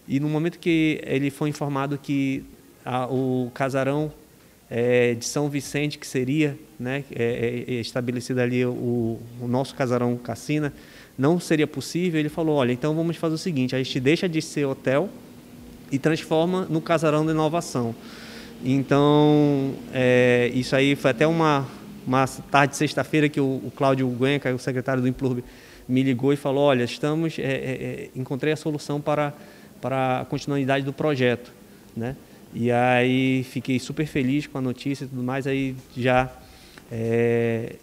E 0.08 0.20
no 0.20 0.28
momento 0.28 0.60
que 0.60 1.00
ele 1.06 1.30
foi 1.30 1.50
informado 1.50 1.98
que 1.98 2.44
a, 2.84 3.06
o 3.08 3.50
casarão 3.54 4.12
é, 4.70 5.14
de 5.14 5.26
São 5.26 5.50
Vicente, 5.50 5.98
que 5.98 6.08
seria 6.08 6.58
né, 6.80 7.04
é, 7.14 7.66
é, 7.68 7.76
é, 7.76 7.80
estabelecido 7.80 8.42
ali 8.42 8.66
o, 8.66 9.20
o, 9.42 9.48
nosso 9.48 9.76
casarão 9.76 10.18
Cassina, 10.18 10.74
não 11.18 11.40
seria 11.40 11.68
possível. 11.68 12.20
Ele 12.20 12.30
falou: 12.30 12.56
olha, 12.56 12.72
então 12.72 12.96
vamos 12.96 13.18
fazer 13.18 13.36
o 13.36 13.38
seguinte: 13.38 13.76
a 13.76 13.78
gente 13.82 14.00
deixa 14.00 14.28
de 14.28 14.42
ser 14.42 14.66
hotel 14.66 15.10
e 15.92 16.00
transforma 16.00 16.66
no 16.70 16.82
casarão 16.82 17.26
de 17.26 17.32
inovação. 17.32 17.96
Então, 18.64 19.76
é, 19.94 20.50
isso 20.54 20.76
aí 20.76 20.96
foi 20.96 21.12
até 21.12 21.28
uma, 21.28 21.68
uma 22.08 22.26
tarde 22.50 22.72
de 22.72 22.78
sexta-feira 22.78 23.30
que 23.30 23.40
o, 23.40 23.62
o 23.66 23.72
Cláudio 23.76 24.08
Guenca, 24.10 24.54
o 24.54 24.60
secretário 24.60 25.02
do 25.02 25.08
Implurb, 25.08 25.44
me 25.88 26.02
ligou 26.02 26.34
e 26.34 26.36
falou: 26.36 26.64
olha, 26.64 26.84
estamos, 26.84 27.38
é, 27.38 28.10
encontrei 28.16 28.52
a 28.52 28.56
solução 28.56 29.00
para, 29.00 29.32
para 29.80 30.22
a 30.22 30.26
continuidade 30.26 30.84
do 30.84 30.92
projeto. 30.92 31.54
Né? 31.96 32.16
E 32.58 32.72
aí 32.72 33.44
fiquei 33.44 33.78
super 33.80 34.08
feliz 34.08 34.48
com 34.48 34.58
a 34.58 34.62
notícia 34.62 35.04
e 35.04 35.08
tudo 35.10 35.22
mais. 35.22 35.46
Aí 35.46 35.76
já 35.96 36.32
é, 36.90 37.76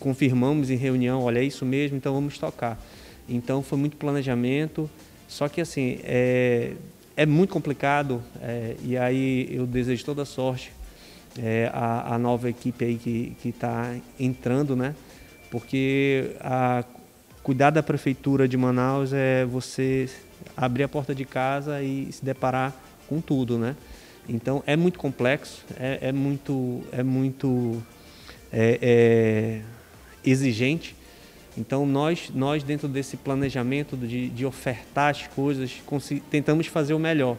confirmamos 0.00 0.70
em 0.70 0.76
reunião, 0.76 1.22
olha, 1.22 1.38
é 1.38 1.44
isso 1.44 1.64
mesmo, 1.64 1.96
então 1.96 2.12
vamos 2.12 2.36
tocar. 2.36 2.82
Então 3.28 3.62
foi 3.62 3.78
muito 3.78 3.96
planejamento, 3.96 4.90
só 5.28 5.48
que 5.48 5.60
assim, 5.60 6.00
é, 6.02 6.72
é 7.16 7.24
muito 7.24 7.52
complicado 7.52 8.20
é, 8.42 8.74
e 8.82 8.96
aí 8.96 9.48
eu 9.52 9.66
desejo 9.66 10.04
toda 10.04 10.24
sorte 10.24 10.72
é, 11.38 11.70
a, 11.72 12.14
a, 12.14 12.18
nova 12.18 12.50
equipe 12.50 12.84
aí 12.84 12.96
que 12.96 13.48
está 13.48 13.94
entrando, 14.18 14.74
né? 14.74 14.96
Porque 15.48 16.32
a, 16.40 16.84
cuidar 17.44 17.70
da 17.70 17.84
prefeitura 17.84 18.48
de 18.48 18.56
Manaus 18.56 19.12
é 19.12 19.44
você 19.44 20.08
abrir 20.56 20.82
a 20.82 20.88
porta 20.88 21.14
de 21.14 21.24
casa 21.24 21.80
e 21.82 22.10
se 22.10 22.24
deparar 22.24 22.74
com 23.08 23.20
tudo, 23.20 23.56
né? 23.56 23.76
Então 24.28 24.62
é 24.66 24.76
muito 24.76 24.98
complexo, 24.98 25.64
é, 25.78 25.98
é 26.02 26.12
muito, 26.12 26.82
é 26.92 27.02
muito 27.02 27.82
é, 28.52 28.78
é 28.82 29.60
exigente. 30.24 30.94
Então 31.56 31.86
nós, 31.86 32.30
nós 32.34 32.62
dentro 32.62 32.86
desse 32.86 33.16
planejamento 33.16 33.96
de, 33.96 34.28
de 34.28 34.44
ofertar 34.44 35.10
as 35.10 35.26
coisas, 35.28 35.72
tentamos 36.30 36.66
fazer 36.66 36.94
o 36.94 36.98
melhor. 36.98 37.36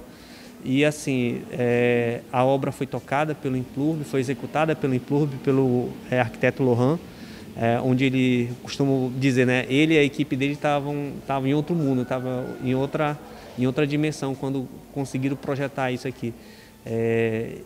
E 0.65 0.84
assim, 0.84 1.41
é, 1.52 2.21
a 2.32 2.43
obra 2.43 2.71
foi 2.71 2.86
tocada 2.86 3.34
pelo 3.34 3.56
Implurb, 3.56 4.04
foi 4.04 4.19
executada 4.19 4.75
pelo 4.75 4.93
Implurb, 4.93 5.34
pelo 5.38 5.89
é, 6.12 6.19
arquiteto 6.19 6.63
Lohan, 6.63 6.99
é, 7.56 7.80
onde 7.80 8.04
ele 8.04 8.52
costuma 8.62 9.10
dizer, 9.17 9.45
né, 9.45 9.65
ele 9.69 9.93
e 9.93 9.97
a 9.97 10.04
equipe 10.04 10.36
dele 10.36 10.54
estavam 10.54 11.13
em 11.45 11.54
outro 11.54 11.73
mundo, 11.75 12.02
estavam 12.02 12.45
em 12.63 12.75
outra 12.75 13.17
em 13.58 13.67
outra 13.67 13.86
dimensão 13.86 14.34
quando 14.34 14.67
conseguiram 14.93 15.36
projetar 15.36 15.91
isso 15.91 16.08
aqui. 16.08 16.34
É, 16.85 17.57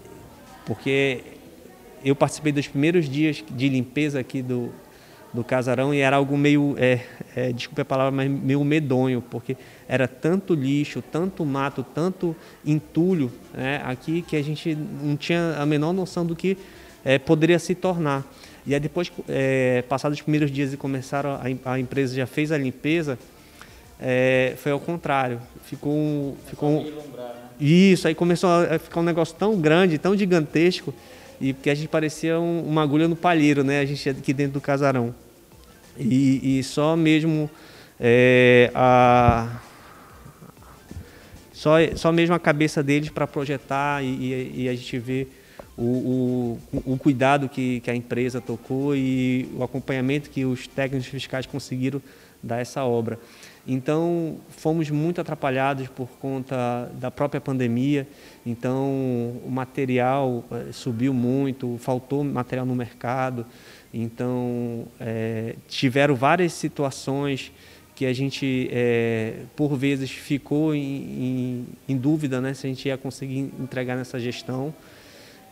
porque 0.66 1.22
eu 2.04 2.16
participei 2.16 2.52
dos 2.52 2.68
primeiros 2.68 3.10
dias 3.10 3.44
de 3.50 3.70
limpeza 3.70 4.20
aqui 4.20 4.42
do, 4.42 4.72
do 5.34 5.44
casarão 5.44 5.94
e 5.94 6.00
era 6.00 6.18
algo 6.18 6.38
meio, 6.38 6.76
é, 6.78 7.02
é, 7.36 7.52
desculpe 7.52 7.82
a 7.82 7.86
palavra, 7.86 8.12
mas 8.12 8.30
meio 8.30 8.64
medonho, 8.64 9.22
porque 9.22 9.58
era 9.88 10.08
tanto 10.08 10.54
lixo, 10.54 11.02
tanto 11.02 11.46
mato, 11.46 11.84
tanto 11.84 12.36
entulho 12.66 13.32
né, 13.54 13.82
aqui 13.84 14.22
que 14.22 14.36
a 14.36 14.44
gente 14.44 14.76
não 14.76 15.18
tinha 15.18 15.56
a 15.58 15.66
menor 15.66 15.94
noção 15.94 16.26
do 16.26 16.36
que 16.36 16.58
é, 17.04 17.18
poderia 17.18 17.60
se 17.60 17.74
tornar. 17.74 18.24
E 18.66 18.74
aí 18.74 18.80
depois, 18.80 19.12
é, 19.28 19.84
passados 19.90 20.18
os 20.18 20.22
primeiros 20.22 20.50
dias 20.52 20.72
e 20.74 20.78
começaram, 20.78 21.32
a, 21.32 21.72
a 21.72 21.80
empresa 21.80 22.16
já 22.16 22.26
fez 22.26 22.52
a 22.52 22.58
limpeza, 22.58 23.18
é, 24.00 24.54
foi 24.58 24.72
ao 24.72 24.80
contrário. 24.80 25.42
Ficou, 25.64 26.38
ficou 26.46 26.86
isso, 27.60 28.08
aí 28.08 28.16
começou 28.16 28.50
a 28.50 28.80
ficar 28.80 29.00
um 29.00 29.04
negócio 29.04 29.36
tão 29.38 29.60
grande, 29.60 29.98
tão 29.98 30.18
gigantesco, 30.18 30.94
e 31.40 31.54
que 31.54 31.70
a 31.70 31.76
gente 31.76 31.88
parecia 31.88 32.40
um, 32.40 32.64
uma 32.66 32.82
agulha 32.82 33.08
no 33.08 33.16
palheiro, 33.16 33.64
né? 33.64 33.80
A 33.80 33.86
gente 33.86 34.10
aqui 34.10 34.34
dentro 34.34 34.54
do 34.54 34.62
casarão. 34.62 35.14
E, 35.98 36.60
e 36.60 36.64
só 36.64 36.96
mesmo 36.96 37.50
é, 38.00 38.72
a 38.74 39.62
só, 41.64 41.76
só 41.96 42.12
mesmo 42.12 42.36
a 42.36 42.40
cabeça 42.40 42.84
deles 42.84 43.10
para 43.10 43.26
projetar 43.26 44.04
e, 44.04 44.64
e, 44.64 44.68
a 44.68 44.76
gente 44.76 45.00
vê 45.00 45.28
o, 45.78 46.60
o, 46.74 46.94
o, 46.94 46.98
cuidado 46.98 47.48
que, 47.48 47.80
que 47.80 47.90
a 47.90 47.96
empresa 47.96 48.42
tocou 48.42 48.94
e 48.94 49.48
o 49.56 49.64
acompanhamento 49.64 50.30
que 50.30 50.44
os 50.44 50.68
técnicos 50.68 51.08
fiscais 51.08 51.46
conseguiram 51.46 52.02
dar 52.42 52.60
essa 52.60 52.84
obra. 52.84 53.18
Então, 53.66 54.38
fomos 54.50 54.90
muito 54.90 55.22
atrapalhados 55.22 55.88
por 55.88 56.10
conta 56.20 56.92
da 57.00 57.10
própria 57.10 57.40
pandemia. 57.40 58.06
Então, 58.46 58.90
o 59.46 59.50
material 59.50 60.44
eh, 60.52 60.66
subiu 60.74 61.14
muito, 61.14 61.78
faltou 61.78 62.26
material 62.26 62.66
no 62.66 62.76
mercado. 62.76 63.46
Então, 63.94 64.86
é, 65.00 65.56
tiveram 65.68 66.14
várias 66.14 66.52
situações 66.52 67.54
que 67.96 68.06
a 68.06 68.12
gente, 68.12 68.68
é, 68.72 69.44
por 69.56 69.78
vezes, 69.78 70.12
ficou 70.12 70.76
em, 70.76 70.82
em, 70.82 71.68
em, 71.88 71.98
dúvida 71.98 72.42
né, 72.42 72.54
se 72.54 72.66
a 72.66 72.70
gente 72.70 72.88
ia 72.88 72.98
conseguir 72.98 73.52
entregar 73.60 73.96
nessa 73.96 74.20
gestão. 74.20 74.74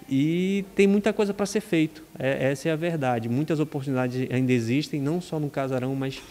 E 0.10 0.66
tem 0.76 0.88
muita 0.88 1.14
coisa 1.14 1.34
para 1.34 1.46
ser 1.46 1.62
feito, 1.62 2.04
é, 2.20 2.52
essa 2.52 2.68
é 2.68 2.72
a 2.72 2.76
verdade. 2.76 3.30
Muitas 3.30 3.60
oportunidades 3.60 4.28
ainda 4.32 4.52
existem, 4.52 5.00
não 5.00 5.22
só 5.22 5.40
no 5.40 5.50
Casarão, 5.50 5.96
mas 5.96 6.22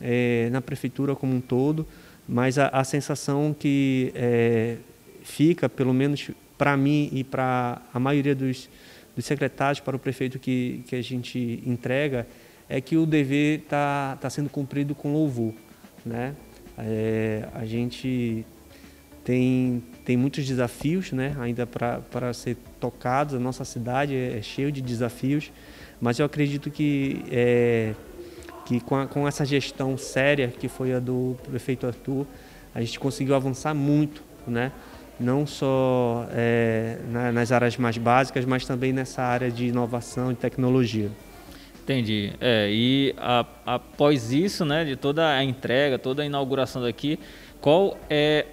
é, 0.00 0.48
na 0.50 0.60
prefeitura 0.60 1.14
como 1.14 1.34
um 1.34 1.40
todo, 1.40 1.86
mas 2.28 2.58
a, 2.58 2.68
a 2.68 2.84
sensação 2.84 3.54
que 3.58 4.12
é, 4.14 4.76
fica, 5.22 5.68
pelo 5.68 5.94
menos 5.94 6.30
para 6.56 6.76
mim 6.76 7.08
e 7.12 7.22
para 7.22 7.80
a 7.92 8.00
maioria 8.00 8.34
dos, 8.34 8.68
dos 9.14 9.24
secretários, 9.24 9.80
para 9.80 9.96
o 9.96 9.98
prefeito 9.98 10.38
que, 10.38 10.82
que 10.86 10.96
a 10.96 11.02
gente 11.02 11.62
entrega, 11.64 12.26
é 12.68 12.80
que 12.80 12.96
o 12.96 13.06
dever 13.06 13.60
está 13.60 14.18
tá 14.20 14.28
sendo 14.28 14.50
cumprido 14.50 14.94
com 14.94 15.12
louvor. 15.12 15.54
Né? 16.04 16.34
É, 16.76 17.48
a 17.54 17.64
gente 17.64 18.44
tem, 19.24 19.82
tem 20.04 20.16
muitos 20.16 20.46
desafios 20.46 21.12
né, 21.12 21.36
ainda 21.38 21.66
para 21.66 22.32
ser 22.32 22.56
tocados, 22.80 23.34
a 23.34 23.38
nossa 23.38 23.64
cidade 23.64 24.14
é, 24.14 24.38
é 24.38 24.42
cheia 24.42 24.70
de 24.70 24.80
desafios, 24.80 25.52
mas 26.00 26.18
eu 26.18 26.26
acredito 26.26 26.70
que 26.70 27.24
é, 27.30 27.94
que 28.68 28.80
com, 28.80 28.96
a, 28.96 29.06
com 29.06 29.26
essa 29.26 29.46
gestão 29.46 29.96
séria 29.96 30.48
que 30.48 30.68
foi 30.68 30.92
a 30.92 31.00
do 31.00 31.36
prefeito 31.48 31.86
Arthur, 31.86 32.26
a 32.74 32.80
gente 32.82 33.00
conseguiu 33.00 33.34
avançar 33.34 33.72
muito, 33.72 34.22
né? 34.46 34.70
não 35.18 35.46
só 35.46 36.28
é, 36.30 36.98
na, 37.10 37.32
nas 37.32 37.50
áreas 37.50 37.76
mais 37.78 37.96
básicas, 37.96 38.44
mas 38.44 38.66
também 38.66 38.92
nessa 38.92 39.22
área 39.22 39.50
de 39.50 39.66
inovação 39.66 40.30
e 40.30 40.34
tecnologia. 40.34 41.10
Entendi. 41.82 42.34
É, 42.40 42.68
e 42.70 43.14
a, 43.16 43.46
após 43.64 44.32
isso, 44.32 44.66
né, 44.66 44.84
de 44.84 44.96
toda 44.96 45.34
a 45.34 45.42
entrega, 45.42 45.98
toda 45.98 46.22
a 46.22 46.26
inauguração 46.26 46.82
daqui, 46.82 47.18
qual 47.60 47.98
é 48.10 48.44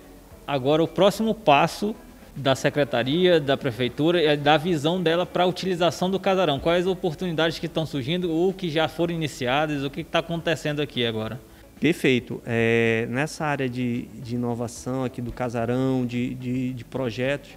agora 0.48 0.82
o 0.82 0.88
próximo 0.88 1.36
passo 1.36 1.94
da 2.36 2.56
secretaria, 2.56 3.40
da 3.40 3.56
prefeitura 3.56 4.22
e 4.22 4.36
da 4.36 4.58
visão 4.58 5.02
dela 5.02 5.26
para 5.26 5.44
a 5.44 5.48
utilização 5.48 6.10
do 6.10 6.20
casarão. 6.20 6.60
Quais 6.60 6.86
oportunidades 6.86 7.58
que 7.58 7.66
estão 7.66 7.86
surgindo 7.86 8.30
ou 8.32 8.54
que 8.54 8.70
já 8.70 8.88
foram 8.88 9.14
iniciadas, 9.14 9.84
o 9.84 9.90
que 9.90 10.02
está 10.02 10.20
acontecendo 10.20 10.82
aqui 10.82 11.06
agora? 11.06 11.40
Perfeito. 11.80 12.42
É, 12.46 13.08
nessa 13.10 13.46
área 13.46 13.70
de, 13.70 14.04
de, 14.22 14.36
inovação 14.36 15.04
aqui 15.04 15.22
do 15.22 15.32
casarão, 15.32 16.06
de, 16.06 16.34
de, 16.36 16.74
de 16.74 16.86
projetos, 16.86 17.52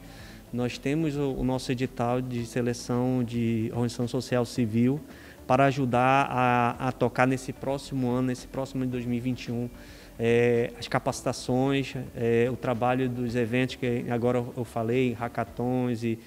nós 0.53 0.79
temos 0.79 1.17
o, 1.17 1.35
o, 1.35 1.45
nosso 1.45 1.71
edital 1.71 2.21
de 2.21 2.45
seleção 2.47 3.23
de 3.23 3.69
organização 3.73 4.09
social 4.09 4.45
civil 4.45 5.01
para 5.47 5.65
ajudar 5.67 6.27
a, 6.31 6.89
a 6.89 6.93
tocar 6.93 7.27
nesse 7.27 7.53
próximo 7.53 8.11
ano, 8.11 8.29
nesse 8.29 8.47
próximo 8.47 8.85
de 8.85 8.91
2021, 8.91 9.69
é, 10.19 10.73
as 10.79 10.89
capacitações, 10.89 11.95
é, 12.17 12.49
o 12.51 12.57
trabalho 12.57 13.09
dos 13.09 13.37
eventos 13.37 13.77
que 13.77 14.05
agora 14.11 14.45
eu 14.57 14.65
falei, 14.65 15.13
hackathons 15.13 16.03
e, 16.03 16.19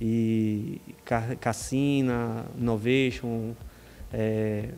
e 0.00 0.80
Cassina, 1.40 2.46
Innovation, 2.56 3.52
é, 4.12 4.68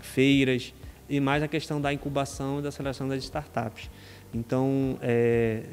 feiras, 0.00 0.72
e 1.08 1.20
mais 1.20 1.42
a 1.42 1.48
questão 1.48 1.80
da 1.80 1.92
incubação 1.92 2.60
e 2.60 2.62
da 2.62 2.70
seleção 2.70 3.08
das 3.08 3.22
startups. 3.24 3.90
Então, 4.32 4.96
é, 5.02 5.64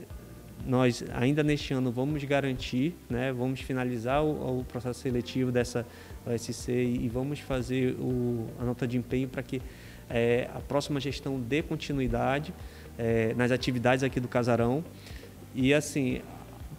nós 0.65 1.03
ainda 1.13 1.43
neste 1.43 1.73
ano 1.73 1.91
vamos 1.91 2.23
garantir, 2.23 2.95
né, 3.09 3.31
vamos 3.31 3.61
finalizar 3.61 4.23
o, 4.23 4.59
o 4.59 4.63
processo 4.65 4.99
seletivo 4.99 5.51
dessa, 5.51 5.85
OSC 6.25 6.71
e, 6.71 7.09
vamos 7.09 7.39
fazer 7.39 7.95
o, 7.99 8.47
a 8.59 8.63
nota 8.63 8.87
de 8.87 8.97
empenho 8.97 9.27
para 9.27 9.41
que 9.41 9.61
é, 10.09 10.49
a 10.53 10.59
próxima 10.59 10.99
gestão 10.99 11.39
dê 11.39 11.61
continuidade 11.61 12.53
é, 12.97 13.33
nas 13.35 13.51
atividades 13.51 14.03
aqui 14.03 14.19
do 14.19 14.27
Casarão. 14.27 14.83
E 15.53 15.73
assim, 15.73 16.21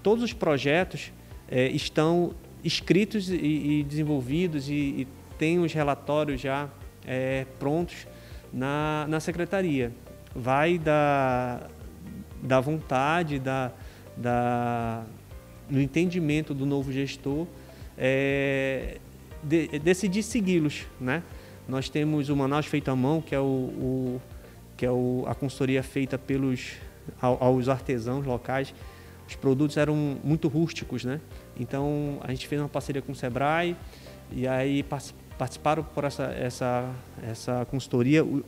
todos 0.03 0.23
os 0.25 0.33
projetos 0.33 1.13
é, 1.51 1.69
estão 1.69 2.35
escritos 2.63 3.31
e, 3.31 3.35
e 3.35 3.83
desenvolvidos 3.85 4.69
e, 4.69 4.73
e 4.73 5.09
tem 5.39 5.59
os 5.59 5.73
relatórios 5.73 6.41
já 6.41 6.69
é, 7.07 7.47
prontos 7.59 8.07
na, 8.53 9.07
na 9.09 9.21
secretaria. 9.21 9.93
Vai 10.35 10.79
da, 10.79 11.69
da 12.43 12.61
vontade, 12.61 13.39
da, 13.39 13.73
da, 14.17 15.05
no 15.69 15.81
entendimento 15.81 16.55
do 16.55 16.67
novo 16.67 16.93
gestor, 16.93 17.47
é, 17.97 18.99
de, 19.43 19.79
decidir 19.79 20.23
segui-los. 20.23 20.87
Né? 21.01 21.23
Nós 21.71 21.89
temos 21.89 22.29
o 22.29 22.37
Manaus 22.37 22.67
Feito 22.67 22.91
à 22.91 22.97
Mão, 22.97 23.23
que 23.23 23.33
é, 23.33 23.39
o, 23.39 23.45
o 23.45 24.21
que 24.77 24.85
é 24.85 24.91
o, 24.91 25.25
a 25.29 25.35
consultoria 25.37 25.83
feita 25.85 26.19
pelos, 26.19 26.73
aos 27.21 27.69
artesãos 27.69 28.27
locais. 28.27 28.75
Os 29.29 29.37
produtos 29.37 29.77
eram 29.77 29.95
muito 30.25 30.49
rústicos, 30.49 31.05
né? 31.05 31.21
Então 31.59 32.19
a 32.23 32.31
gente 32.33 32.49
fez 32.49 32.61
uma 32.61 32.69
parceria 32.69 33.01
com 33.01 33.13
o 33.13 33.15
Sebrae 33.15 33.77
e 34.33 34.49
aí 34.49 34.85
participaram 35.39 35.85
por 35.85 36.03
essa, 36.03 36.25
essa, 36.25 36.91
essa 37.23 37.65
consultoria. 37.67 38.25
O, 38.25 38.45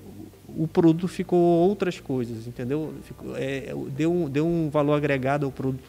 o 0.48 0.66
produto 0.66 1.06
ficou 1.06 1.38
outras 1.38 2.00
coisas, 2.00 2.48
entendeu? 2.48 2.92
Ficou, 3.04 3.36
é, 3.36 3.72
deu, 3.90 4.12
um, 4.12 4.28
deu 4.28 4.44
um 4.44 4.68
valor 4.68 4.94
agregado 4.94 5.46
ao 5.46 5.52
produto 5.52 5.88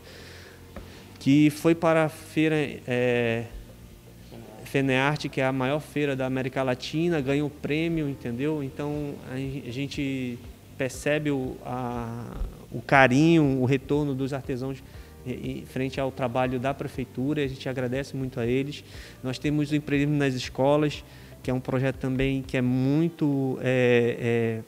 que 1.20 1.50
foi 1.50 1.74
para 1.74 2.06
a 2.06 2.10
feira 2.10 2.56
é, 2.86 3.46
FENEARTE, 4.74 5.30
que 5.30 5.40
é 5.40 5.46
a 5.46 5.52
maior 5.52 5.80
feira 5.80 6.16
da 6.16 6.26
América 6.26 6.64
Latina, 6.64 7.22
ganhou 7.22 7.48
prêmio, 7.48 8.10
entendeu? 8.10 8.64
Então 8.64 9.14
a 9.32 9.38
gente 9.70 10.40
percebe 10.76 11.30
o, 11.30 11.56
a, 11.64 12.42
o 12.72 12.82
carinho, 12.82 13.62
o 13.62 13.66
retorno 13.66 14.16
dos 14.16 14.34
artesãos 14.34 14.82
frente 15.68 16.02
ao 16.02 16.12
trabalho 16.12 16.60
da 16.60 16.74
prefeitura, 16.74 17.44
a 17.44 17.48
gente 17.48 17.70
agradece 17.70 18.16
muito 18.18 18.40
a 18.40 18.48
eles. 18.48 18.84
Nós 19.24 19.38
temos 19.38 19.70
o 19.70 19.76
empreendedorismo 19.76 20.18
nas 20.18 20.34
escolas, 20.34 21.04
que 21.44 21.52
é 21.52 21.54
um 21.54 21.60
projeto 21.60 21.98
também 21.98 22.42
que 22.42 22.58
é 22.58 22.62
muito, 22.62 23.60
é, 23.62 24.18
é, 24.20 24.62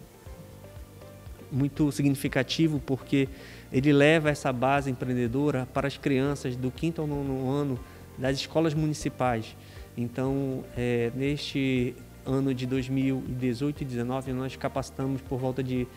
muito 1.52 1.92
significativo, 1.92 2.80
porque 2.80 3.28
ele 3.74 3.92
leva 3.92 4.30
essa 4.30 4.54
base 4.54 4.92
empreendedora 4.92 5.68
para 5.74 5.88
as 5.88 5.98
crianças 5.98 6.56
do 6.56 6.70
quinto 6.70 7.02
ao 7.02 7.08
nono 7.08 7.50
ano 7.50 7.80
das 8.20 8.38
escolas 8.38 8.76
municipais. 8.76 9.56
Então, 9.98 10.64
é, 10.76 11.12
neste 11.16 11.96
ano 12.26 12.54
de 12.54 12.66
2018 12.66 13.82
e 13.82 13.86
2019, 13.86 14.34
nós 14.34 14.56
capacitamos 14.56 15.22
por 15.22 15.40
volta 15.40 15.64
de 15.64 15.88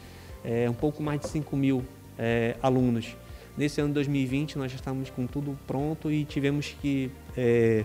é, 0.44 0.68
um 0.68 0.74
pouco 0.74 1.02
mais 1.02 1.20
de 1.20 1.28
5 1.28 1.56
mil 1.56 1.84
é, 2.18 2.56
alunos. 2.62 3.16
Nesse 3.56 3.80
ano 3.80 3.88
de 3.88 3.94
2020, 3.94 4.56
nós 4.56 4.70
já 4.70 4.76
estamos 4.76 5.10
com 5.10 5.26
tudo 5.26 5.58
pronto 5.66 6.10
e 6.12 6.24
tivemos 6.24 6.76
que 6.80 7.10
é, 7.36 7.84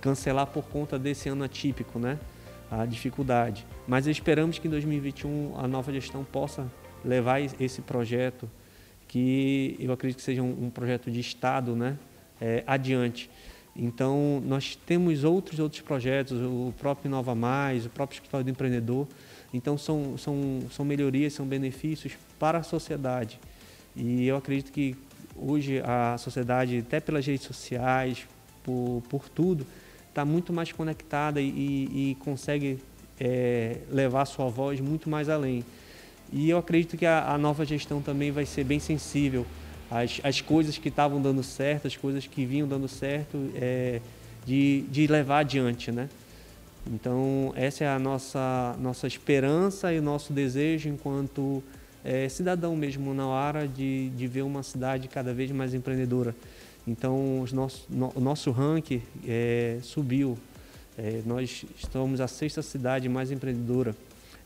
cancelar 0.00 0.46
por 0.46 0.64
conta 0.64 0.98
desse 0.98 1.28
ano 1.28 1.44
atípico, 1.44 1.98
né? 1.98 2.18
a 2.70 2.86
dificuldade. 2.86 3.66
Mas 3.86 4.06
esperamos 4.06 4.58
que 4.58 4.68
em 4.68 4.70
2021 4.70 5.54
a 5.58 5.66
nova 5.66 5.92
gestão 5.92 6.22
possa 6.22 6.70
levar 7.04 7.40
esse 7.40 7.82
projeto, 7.82 8.48
que 9.08 9.76
eu 9.80 9.92
acredito 9.92 10.18
que 10.18 10.22
seja 10.22 10.42
um, 10.42 10.66
um 10.66 10.70
projeto 10.70 11.10
de 11.10 11.18
Estado, 11.18 11.74
né? 11.74 11.98
É, 12.40 12.62
adiante. 12.66 13.28
Então, 13.74 14.42
nós 14.44 14.76
temos 14.76 15.24
outros 15.24 15.58
outros 15.58 15.80
projetos, 15.80 16.38
o 16.40 16.74
próprio 16.78 17.10
Nova 17.10 17.34
Mais, 17.34 17.86
o 17.86 17.90
próprio 17.90 18.16
Escritório 18.16 18.44
do 18.44 18.50
Empreendedor. 18.50 19.06
Então, 19.54 19.78
são, 19.78 20.16
são, 20.18 20.62
são 20.70 20.84
melhorias, 20.84 21.32
são 21.32 21.46
benefícios 21.46 22.14
para 22.38 22.58
a 22.58 22.62
sociedade. 22.62 23.38
E 23.94 24.26
eu 24.26 24.36
acredito 24.36 24.72
que 24.72 24.96
hoje 25.36 25.80
a 25.80 26.16
sociedade, 26.18 26.78
até 26.78 27.00
pelas 27.00 27.26
redes 27.26 27.46
sociais, 27.46 28.26
por, 28.62 29.02
por 29.08 29.28
tudo, 29.28 29.66
está 30.08 30.24
muito 30.24 30.52
mais 30.52 30.72
conectada 30.72 31.40
e, 31.40 32.10
e 32.10 32.16
consegue 32.20 32.78
é, 33.18 33.78
levar 33.90 34.24
sua 34.24 34.48
voz 34.48 34.80
muito 34.80 35.08
mais 35.08 35.28
além. 35.28 35.64
E 36.32 36.48
eu 36.48 36.58
acredito 36.58 36.96
que 36.96 37.06
a, 37.06 37.32
a 37.32 37.38
nova 37.38 37.64
gestão 37.64 38.00
também 38.00 38.30
vai 38.30 38.46
ser 38.46 38.64
bem 38.64 38.78
sensível 38.78 39.46
às, 39.90 40.20
às 40.22 40.40
coisas 40.40 40.78
que 40.78 40.88
estavam 40.88 41.20
dando 41.20 41.42
certo, 41.42 41.86
as 41.86 41.96
coisas 41.96 42.26
que 42.26 42.44
vinham 42.44 42.68
dando 42.68 42.88
certo, 42.88 43.50
é, 43.54 44.00
de, 44.46 44.82
de 44.90 45.06
levar 45.06 45.40
adiante, 45.40 45.90
né? 45.90 46.08
Então, 46.86 47.52
essa 47.56 47.84
é 47.84 47.88
a 47.88 47.98
nossa, 47.98 48.76
nossa 48.80 49.06
esperança 49.06 49.92
e 49.92 49.98
o 49.98 50.02
nosso 50.02 50.32
desejo 50.32 50.88
enquanto 50.88 51.62
é, 52.02 52.28
cidadão 52.28 52.74
mesmo 52.74 53.12
na 53.12 53.26
hora 53.26 53.68
de, 53.68 54.08
de 54.10 54.26
ver 54.26 54.42
uma 54.42 54.62
cidade 54.62 55.06
cada 55.08 55.34
vez 55.34 55.50
mais 55.50 55.74
empreendedora. 55.74 56.34
Então, 56.86 57.44
nosso, 57.52 57.86
no, 57.90 58.12
o 58.14 58.20
nosso 58.20 58.50
ranking 58.50 59.02
é, 59.26 59.78
subiu. 59.82 60.38
É, 60.96 61.20
nós 61.26 61.64
estamos 61.76 62.20
a 62.20 62.26
sexta 62.26 62.62
cidade 62.62 63.08
mais 63.08 63.30
empreendedora. 63.30 63.94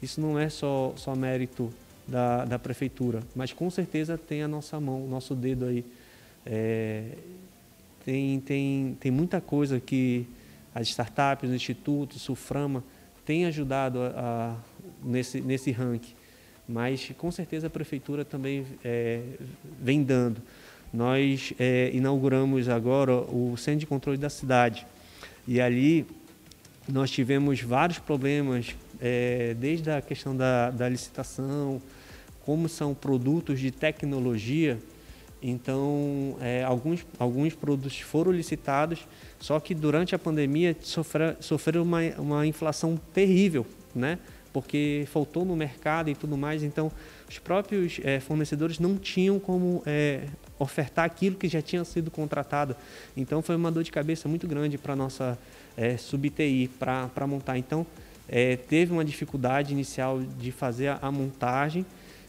Isso 0.02 0.20
não 0.20 0.38
é 0.38 0.48
só, 0.48 0.92
só 0.96 1.14
mérito 1.14 1.72
da, 2.06 2.44
da 2.44 2.58
prefeitura, 2.58 3.22
mas 3.34 3.52
com 3.52 3.70
certeza 3.70 4.18
tem 4.18 4.42
a 4.42 4.48
nossa 4.48 4.78
mão, 4.80 5.04
o 5.04 5.08
nosso 5.08 5.34
dedo 5.34 5.66
aí. 5.66 5.84
É, 6.46 7.04
tem, 8.04 8.38
tem, 8.40 8.96
tem 9.00 9.10
muita 9.10 9.40
coisa 9.40 9.80
que 9.80 10.26
as 10.74 10.88
startups, 10.88 11.48
o 11.48 11.54
Instituto, 11.54 12.16
o 12.16 12.18
Suframa, 12.18 12.84
têm 13.24 13.46
ajudado 13.46 14.00
a, 14.02 14.10
a, 14.16 14.56
nesse, 15.02 15.40
nesse 15.40 15.70
ranking. 15.70 16.12
Mas 16.68 17.10
com 17.16 17.30
certeza 17.30 17.66
a 17.66 17.70
prefeitura 17.70 18.24
também 18.24 18.66
é, 18.84 19.22
vem 19.80 20.02
dando. 20.02 20.42
Nós 20.92 21.52
é, 21.58 21.90
inauguramos 21.92 22.68
agora 22.68 23.16
o 23.16 23.56
Centro 23.56 23.80
de 23.80 23.86
Controle 23.86 24.18
da 24.18 24.30
Cidade. 24.30 24.86
E 25.46 25.60
ali 25.60 26.06
nós 26.88 27.10
tivemos 27.10 27.60
vários 27.60 27.98
problemas, 27.98 28.74
é, 29.04 29.54
desde 29.54 29.90
a 29.90 30.00
questão 30.00 30.34
da, 30.34 30.70
da 30.70 30.88
licitação, 30.88 31.80
como 32.40 32.70
são 32.70 32.94
produtos 32.94 33.60
de 33.60 33.70
tecnologia, 33.70 34.78
então, 35.46 36.38
é, 36.40 36.64
alguns, 36.64 37.04
alguns 37.18 37.52
produtos 37.52 38.00
foram 38.00 38.32
licitados, 38.32 39.06
só 39.38 39.60
que 39.60 39.74
durante 39.74 40.14
a 40.14 40.18
pandemia 40.18 40.74
sofreram, 40.80 41.82
uma, 41.82 42.00
uma 42.16 42.46
inflação 42.46 42.98
terrível, 43.12 43.66
né? 43.94 44.18
porque 44.54 45.04
faltou 45.08 45.44
no 45.44 45.54
mercado 45.54 46.08
e 46.08 46.14
tudo 46.14 46.34
mais. 46.38 46.62
Então, 46.62 46.90
os 47.28 47.38
próprios 47.38 48.00
é, 48.04 48.20
fornecedores 48.20 48.78
não 48.78 48.96
tinham 48.96 49.38
como 49.38 49.82
é, 49.84 50.28
ofertar 50.58 51.04
aquilo 51.04 51.36
que 51.36 51.48
já 51.48 51.60
tinha 51.60 51.84
sido 51.84 52.10
contratado. 52.10 52.74
Então, 53.14 53.42
foi 53.42 53.56
uma 53.56 53.70
dor 53.70 53.82
de 53.82 53.92
cabeça 53.92 54.28
muito 54.28 54.46
grande 54.46 54.78
para 54.78 54.94
a 54.94 54.96
nossa 54.96 55.36
é, 55.76 55.98
sub-TI, 55.98 56.70
para 56.78 57.26
montar. 57.26 57.58
Então, 57.58 57.84
é, 58.28 58.56
teve 58.56 58.92
uma 58.92 59.04
dificuldade 59.04 59.72
inicial 59.72 60.20
de 60.20 60.50
fazer 60.50 60.88
a, 60.88 60.98
a 61.02 61.10
montagem, 61.10 61.84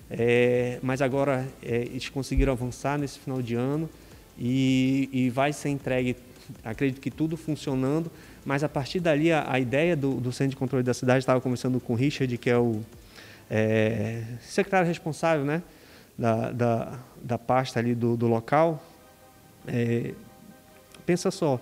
é, 0.10 0.80
mas 0.84 1.02
agora 1.02 1.48
é, 1.64 1.78
eles 1.78 2.10
conseguiram 2.10 2.54
avançar 2.54 2.98
nesse 2.98 3.20
final 3.20 3.42
de 3.42 3.56
ano 3.56 3.90
e, 4.38 5.10
e 5.12 5.30
vai 5.30 5.52
ser 5.54 5.70
entregue, 5.70 6.16
acredito 6.64 7.02
que 7.02 7.10
tudo 7.10 7.36
funcionando 7.38 8.12
mas 8.46 8.64
a 8.64 8.70
partir 8.70 9.00
dali, 9.00 9.32
a, 9.32 9.52
a 9.52 9.60
ideia 9.60 9.96
do, 9.96 10.22
do, 10.22 10.32
Centro 10.32 10.52
de 10.52 10.56
Controle 10.56 10.84
da 10.84 10.94
Cidade, 10.94 11.20
estava 11.20 11.42
conversando 11.42 11.80
com 11.80 11.94
o 11.94 11.96
Richard, 11.96 12.38
que 12.38 12.48
é 12.48 12.58
o 12.58 12.82
é, 13.50 14.24
secretário 14.40 14.88
responsável 14.88 15.44
né, 15.44 15.64
da, 16.16 16.52
da, 16.52 17.00
da 17.24 17.38
pasta 17.40 17.80
ali 17.80 17.96
do, 17.96 18.16
do 18.16 18.28
local. 18.28 18.82
É, 19.68 20.14
pensa 21.08 21.32
só, 21.32 21.60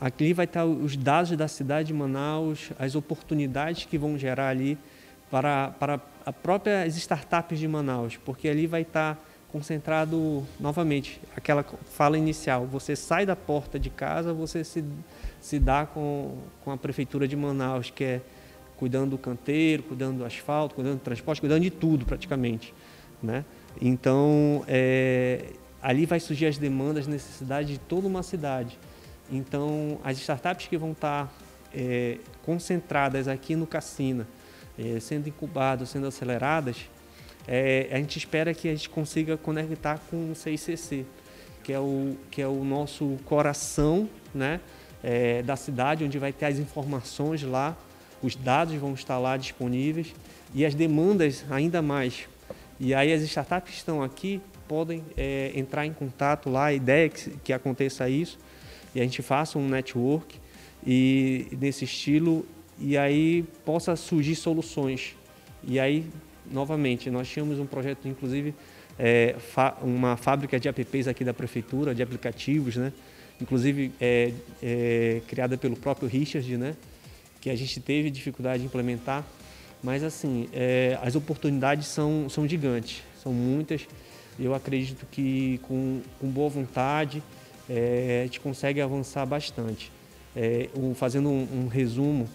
aqui 0.00 0.32
vai 0.32 0.44
estar 0.44 0.64
os 0.64 0.96
dados 0.96 1.30
da 1.36 1.48
cidade 1.48 1.88
de 1.88 1.94
Manaus, 1.94 2.70
as 2.78 2.94
oportunidades 2.94 3.84
que 3.84 3.98
vão 3.98 4.18
gerar 4.18 4.48
ali 4.48 4.78
para, 5.30 5.70
para 5.78 6.00
a 6.24 6.32
própria 6.32 6.86
startups 6.86 7.58
de 7.58 7.68
Manaus, 7.68 8.16
porque 8.16 8.48
ali 8.48 8.66
vai 8.66 8.82
estar 8.82 9.18
concentrado 9.50 10.44
novamente 10.60 11.20
aquela 11.36 11.64
fala 11.92 12.18
inicial. 12.18 12.66
Você 12.66 12.94
sai 12.94 13.24
da 13.24 13.36
porta 13.36 13.78
de 13.78 13.90
casa, 13.90 14.32
você 14.32 14.62
se 14.62 14.84
se 15.46 15.60
dá 15.60 15.86
com, 15.86 16.38
com 16.64 16.72
a 16.72 16.76
prefeitura 16.76 17.28
de 17.28 17.36
Manaus, 17.36 17.88
que 17.88 18.02
é 18.02 18.20
cuidando 18.76 19.10
do 19.10 19.18
canteiro, 19.18 19.84
cuidando 19.84 20.18
do 20.18 20.24
asfalto, 20.24 20.74
cuidando 20.74 20.96
do 20.96 21.02
transporte, 21.02 21.40
cuidando 21.40 21.62
de 21.62 21.70
tudo 21.70 22.04
praticamente, 22.04 22.74
né? 23.22 23.44
Então, 23.80 24.64
é, 24.66 25.52
ali 25.80 26.04
vai 26.04 26.18
surgir 26.18 26.46
as 26.46 26.58
demandas, 26.58 27.04
as 27.04 27.06
necessidades 27.06 27.70
de 27.70 27.78
toda 27.78 28.08
uma 28.08 28.24
cidade. 28.24 28.76
Então, 29.30 29.98
as 30.04 30.18
startups 30.18 30.66
que 30.66 30.76
vão 30.76 30.92
estar 30.92 31.32
é, 31.74 32.18
concentradas 32.44 33.28
aqui 33.28 33.56
no 33.56 33.66
Cassina, 33.66 34.26
é, 34.78 35.00
sendo 35.00 35.28
incubadas, 35.28 35.88
sendo 35.88 36.06
aceleradas, 36.06 36.76
é, 37.48 37.88
a 37.90 37.96
gente 37.96 38.18
espera 38.18 38.52
que 38.54 38.68
a 38.68 38.72
gente 38.72 38.88
consiga 38.88 39.36
conectar 39.36 40.00
com 40.10 40.32
o 40.32 40.34
CICC, 40.34 41.06
que 41.62 41.72
é 41.72 41.80
o, 41.80 42.16
que 42.30 42.40
é 42.40 42.46
o 42.46 42.64
nosso 42.64 43.16
coração, 43.24 44.08
né? 44.34 44.60
é, 45.06 45.40
da 45.42 45.54
cidade, 45.54 46.04
onde 46.04 46.18
vai 46.18 46.32
ter 46.32 46.46
as 46.46 46.58
informações 46.58 47.42
lá, 47.44 47.76
os 48.20 48.34
dados 48.34 48.74
vão 48.74 48.92
estar 48.92 49.18
lá 49.18 49.36
disponíveis 49.36 50.12
e 50.52 50.66
as 50.66 50.74
demandas 50.74 51.44
ainda 51.48 51.80
mais. 51.80 52.28
E 52.80 52.92
aí 52.92 53.12
as 53.12 53.22
startups 53.22 53.70
que 53.70 53.78
estão 53.78 54.02
aqui 54.02 54.40
podem 54.66 55.04
é, 55.16 55.52
entrar 55.54 55.86
em 55.86 55.92
contato 55.92 56.50
lá, 56.50 56.66
a 56.66 56.72
ideia 56.72 57.06
é 57.06 57.08
que, 57.08 57.30
que 57.44 57.52
aconteça 57.52 58.08
isso, 58.08 58.36
e 58.96 59.00
a 59.00 59.02
gente 59.02 59.20
faça 59.20 59.58
um 59.58 59.68
network 59.68 60.40
e 60.84 61.48
nesse 61.60 61.84
estilo 61.84 62.46
e 62.78 62.96
aí 62.96 63.44
possa 63.62 63.94
surgir 63.94 64.34
soluções. 64.34 65.14
E 65.62 65.78
aí, 65.78 66.06
novamente, 66.50 67.10
nós 67.10 67.28
tínhamos 67.28 67.58
um 67.58 67.66
projeto, 67.66 68.08
inclusive, 68.08 68.54
é, 68.98 69.36
uma 69.82 70.16
fábrica 70.16 70.58
de 70.58 70.66
apps 70.66 71.06
aqui 71.08 71.24
da 71.24 71.34
prefeitura, 71.34 71.94
de 71.94 72.02
aplicativos, 72.02 72.76
né? 72.76 72.90
inclusive 73.38 73.92
é, 74.00 74.32
é, 74.62 75.20
criada 75.28 75.58
pelo 75.58 75.76
próprio 75.76 76.08
Richard, 76.08 76.56
né? 76.56 76.74
que 77.38 77.50
a 77.50 77.54
gente 77.54 77.78
teve 77.80 78.10
dificuldade 78.10 78.62
de 78.62 78.66
implementar. 78.66 79.26
Mas, 79.82 80.02
assim, 80.02 80.48
é, 80.54 80.98
as 81.02 81.14
oportunidades 81.14 81.86
são, 81.86 82.30
são 82.30 82.48
gigantes, 82.48 83.02
são 83.22 83.30
muitas. 83.30 83.86
Eu 84.40 84.54
acredito 84.54 85.04
que 85.10 85.60
com, 85.64 86.00
com 86.18 86.28
boa 86.28 86.48
vontade 86.48 87.22
é, 87.68 88.20
a 88.22 88.26
gente 88.26 88.40
consegue 88.40 88.80
avançar 88.80 89.24
bastante. 89.26 89.90
É, 90.34 90.68
um, 90.76 90.94
fazendo 90.94 91.28
um, 91.28 91.64
um 91.64 91.68
resumo, 91.68 92.28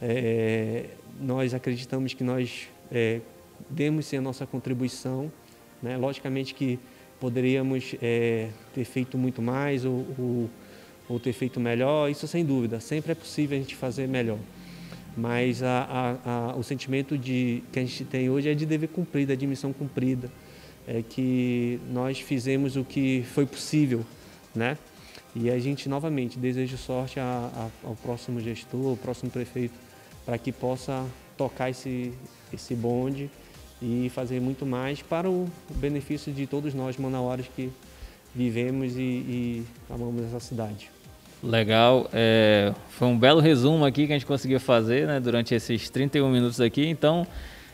é, 0.00 0.86
nós 1.20 1.54
acreditamos 1.54 2.14
que 2.14 2.24
nós 2.24 2.68
é, 2.90 3.20
demos 3.68 4.06
sim 4.06 4.16
a 4.16 4.20
nossa 4.20 4.46
contribuição. 4.46 5.30
Né? 5.82 5.96
Logicamente 5.96 6.54
que 6.54 6.78
poderíamos 7.20 7.94
é, 8.02 8.48
ter 8.74 8.84
feito 8.84 9.16
muito 9.16 9.40
mais 9.40 9.84
ou, 9.84 10.06
ou, 10.18 10.50
ou, 11.08 11.20
ter 11.20 11.32
feito 11.32 11.58
melhor, 11.58 12.10
isso 12.10 12.26
sem 12.26 12.44
dúvida, 12.44 12.80
sempre 12.80 13.12
é 13.12 13.14
possível 13.14 13.56
a 13.56 13.60
gente 13.60 13.74
fazer 13.74 14.06
melhor. 14.06 14.38
Mas 15.16 15.62
a, 15.62 16.18
a, 16.24 16.50
a, 16.50 16.56
o 16.56 16.62
sentimento 16.62 17.16
de, 17.16 17.62
que 17.72 17.78
a 17.78 17.82
gente 17.82 18.04
tem 18.04 18.28
hoje 18.28 18.50
é 18.50 18.54
de 18.54 18.66
dever 18.66 18.88
cumprido, 18.88 19.32
é 19.32 19.36
de 19.36 19.46
missão 19.46 19.72
cumprida, 19.72 20.30
é 20.86 21.02
que 21.02 21.80
nós 21.90 22.20
fizemos 22.20 22.76
o 22.76 22.84
que 22.84 23.24
foi 23.32 23.46
possível, 23.46 24.04
né? 24.56 24.76
E 25.34 25.50
a 25.50 25.58
gente 25.58 25.88
novamente 25.88 26.38
deseja 26.38 26.76
sorte 26.76 27.20
a, 27.20 27.68
ao 27.84 27.94
próximo 27.94 28.40
gestor, 28.40 28.90
ao 28.90 28.96
próximo 28.96 29.30
prefeito, 29.30 29.74
para 30.24 30.38
que 30.38 30.50
possa 30.50 31.04
tocar 31.36 31.70
esse, 31.70 32.12
esse 32.52 32.74
bonde 32.74 33.30
e 33.80 34.10
fazer 34.14 34.40
muito 34.40 34.64
mais 34.64 35.02
para 35.02 35.30
o 35.30 35.46
benefício 35.74 36.32
de 36.32 36.46
todos 36.46 36.72
nós 36.72 36.96
manauaras 36.96 37.46
que 37.54 37.70
vivemos 38.34 38.96
e, 38.96 39.00
e 39.00 39.64
amamos 39.90 40.24
essa 40.24 40.40
cidade. 40.40 40.90
Legal, 41.42 42.08
é, 42.12 42.72
foi 42.88 43.08
um 43.08 43.18
belo 43.18 43.40
resumo 43.40 43.84
aqui 43.84 44.06
que 44.06 44.12
a 44.12 44.16
gente 44.16 44.26
conseguiu 44.26 44.58
fazer 44.58 45.06
né, 45.06 45.20
durante 45.20 45.54
esses 45.54 45.90
31 45.90 46.30
minutos 46.30 46.60
aqui. 46.60 46.86
Então, 46.86 47.26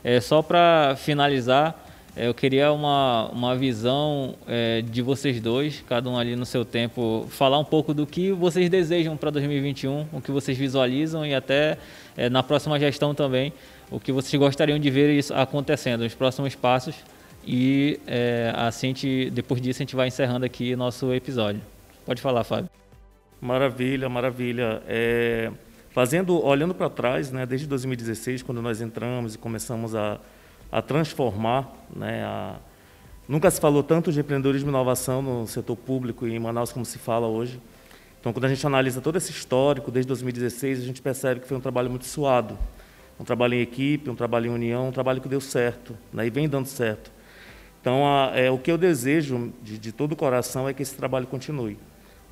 é, 0.02 0.20
só 0.20 0.42
para 0.42 0.96
finalizar, 0.96 1.91
eu 2.16 2.34
queria 2.34 2.70
uma, 2.72 3.28
uma 3.32 3.56
visão 3.56 4.34
é, 4.46 4.82
de 4.82 5.00
vocês 5.00 5.40
dois, 5.40 5.82
cada 5.88 6.10
um 6.10 6.18
ali 6.18 6.36
no 6.36 6.44
seu 6.44 6.64
tempo, 6.64 7.26
falar 7.30 7.58
um 7.58 7.64
pouco 7.64 7.94
do 7.94 8.06
que 8.06 8.32
vocês 8.32 8.68
desejam 8.68 9.16
para 9.16 9.30
2021, 9.30 10.06
o 10.12 10.20
que 10.20 10.30
vocês 10.30 10.56
visualizam 10.58 11.24
e 11.24 11.34
até 11.34 11.78
é, 12.16 12.28
na 12.28 12.42
próxima 12.42 12.78
gestão 12.78 13.14
também, 13.14 13.52
o 13.90 13.98
que 13.98 14.12
vocês 14.12 14.38
gostariam 14.38 14.78
de 14.78 14.90
ver 14.90 15.10
isso 15.16 15.32
acontecendo, 15.32 16.02
os 16.02 16.14
próximos 16.14 16.54
passos. 16.54 16.94
E 17.46 17.98
é, 18.06 18.52
assim, 18.56 18.88
gente, 18.88 19.30
depois 19.30 19.60
disso, 19.60 19.80
a 19.80 19.84
gente 19.84 19.96
vai 19.96 20.08
encerrando 20.08 20.44
aqui 20.44 20.76
nosso 20.76 21.12
episódio. 21.12 21.60
Pode 22.04 22.20
falar, 22.20 22.44
Fábio. 22.44 22.70
Maravilha, 23.40 24.08
maravilha. 24.08 24.82
É, 24.86 25.50
fazendo, 25.90 26.44
olhando 26.44 26.74
para 26.74 26.88
trás, 26.90 27.32
né, 27.32 27.46
desde 27.46 27.66
2016, 27.66 28.42
quando 28.42 28.60
nós 28.60 28.80
entramos 28.80 29.34
e 29.34 29.38
começamos 29.38 29.94
a, 29.94 30.20
a 30.72 30.82
transformar, 30.82 31.70
né, 31.94 32.24
a, 32.24 32.56
nunca 33.28 33.50
se 33.50 33.60
falou 33.60 33.84
tanto 33.84 34.10
de 34.10 34.18
empreendedorismo 34.18 34.70
e 34.70 34.72
inovação 34.72 35.22
no 35.22 35.46
setor 35.46 35.76
público 35.76 36.26
em 36.26 36.38
Manaus 36.38 36.72
como 36.72 36.84
se 36.84 36.98
fala 36.98 37.28
hoje. 37.28 37.60
Então, 38.18 38.32
quando 38.32 38.46
a 38.46 38.48
gente 38.48 38.66
analisa 38.66 39.00
todo 39.00 39.16
esse 39.16 39.30
histórico, 39.30 39.90
desde 39.90 40.08
2016, 40.08 40.80
a 40.80 40.84
gente 40.84 41.02
percebe 41.02 41.40
que 41.40 41.46
foi 41.46 41.56
um 41.56 41.60
trabalho 41.60 41.90
muito 41.90 42.06
suado 42.06 42.58
um 43.22 43.24
trabalho 43.24 43.54
em 43.54 43.60
equipe, 43.60 44.10
um 44.10 44.14
trabalho 44.14 44.46
em 44.46 44.54
união, 44.54 44.88
um 44.88 44.92
trabalho 44.92 45.20
que 45.20 45.28
deu 45.28 45.40
certo, 45.40 45.96
né, 46.12 46.26
e 46.26 46.30
vem 46.30 46.48
dando 46.48 46.66
certo. 46.66 47.10
Então, 47.80 48.06
a, 48.06 48.32
é, 48.34 48.50
o 48.50 48.58
que 48.58 48.70
eu 48.70 48.78
desejo 48.78 49.52
de, 49.62 49.78
de, 49.78 49.92
todo 49.92 50.12
o 50.12 50.16
coração 50.16 50.68
é 50.68 50.74
que 50.74 50.82
esse 50.82 50.94
trabalho 50.94 51.26
continue. 51.26 51.78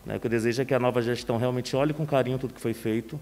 Né, 0.05 0.17
o 0.17 0.21
que 0.21 0.27
eu 0.27 0.31
desejo 0.31 0.63
é 0.63 0.65
que 0.65 0.75
a 0.75 0.79
nova 0.79 1.01
gestão 1.03 1.37
realmente 1.37 1.77
olhe 1.77 1.93
com 1.93 2.07
carinho 2.07 2.39
tudo 2.39 2.55
que 2.55 2.61
foi 2.61 2.75
feito, 2.75 3.21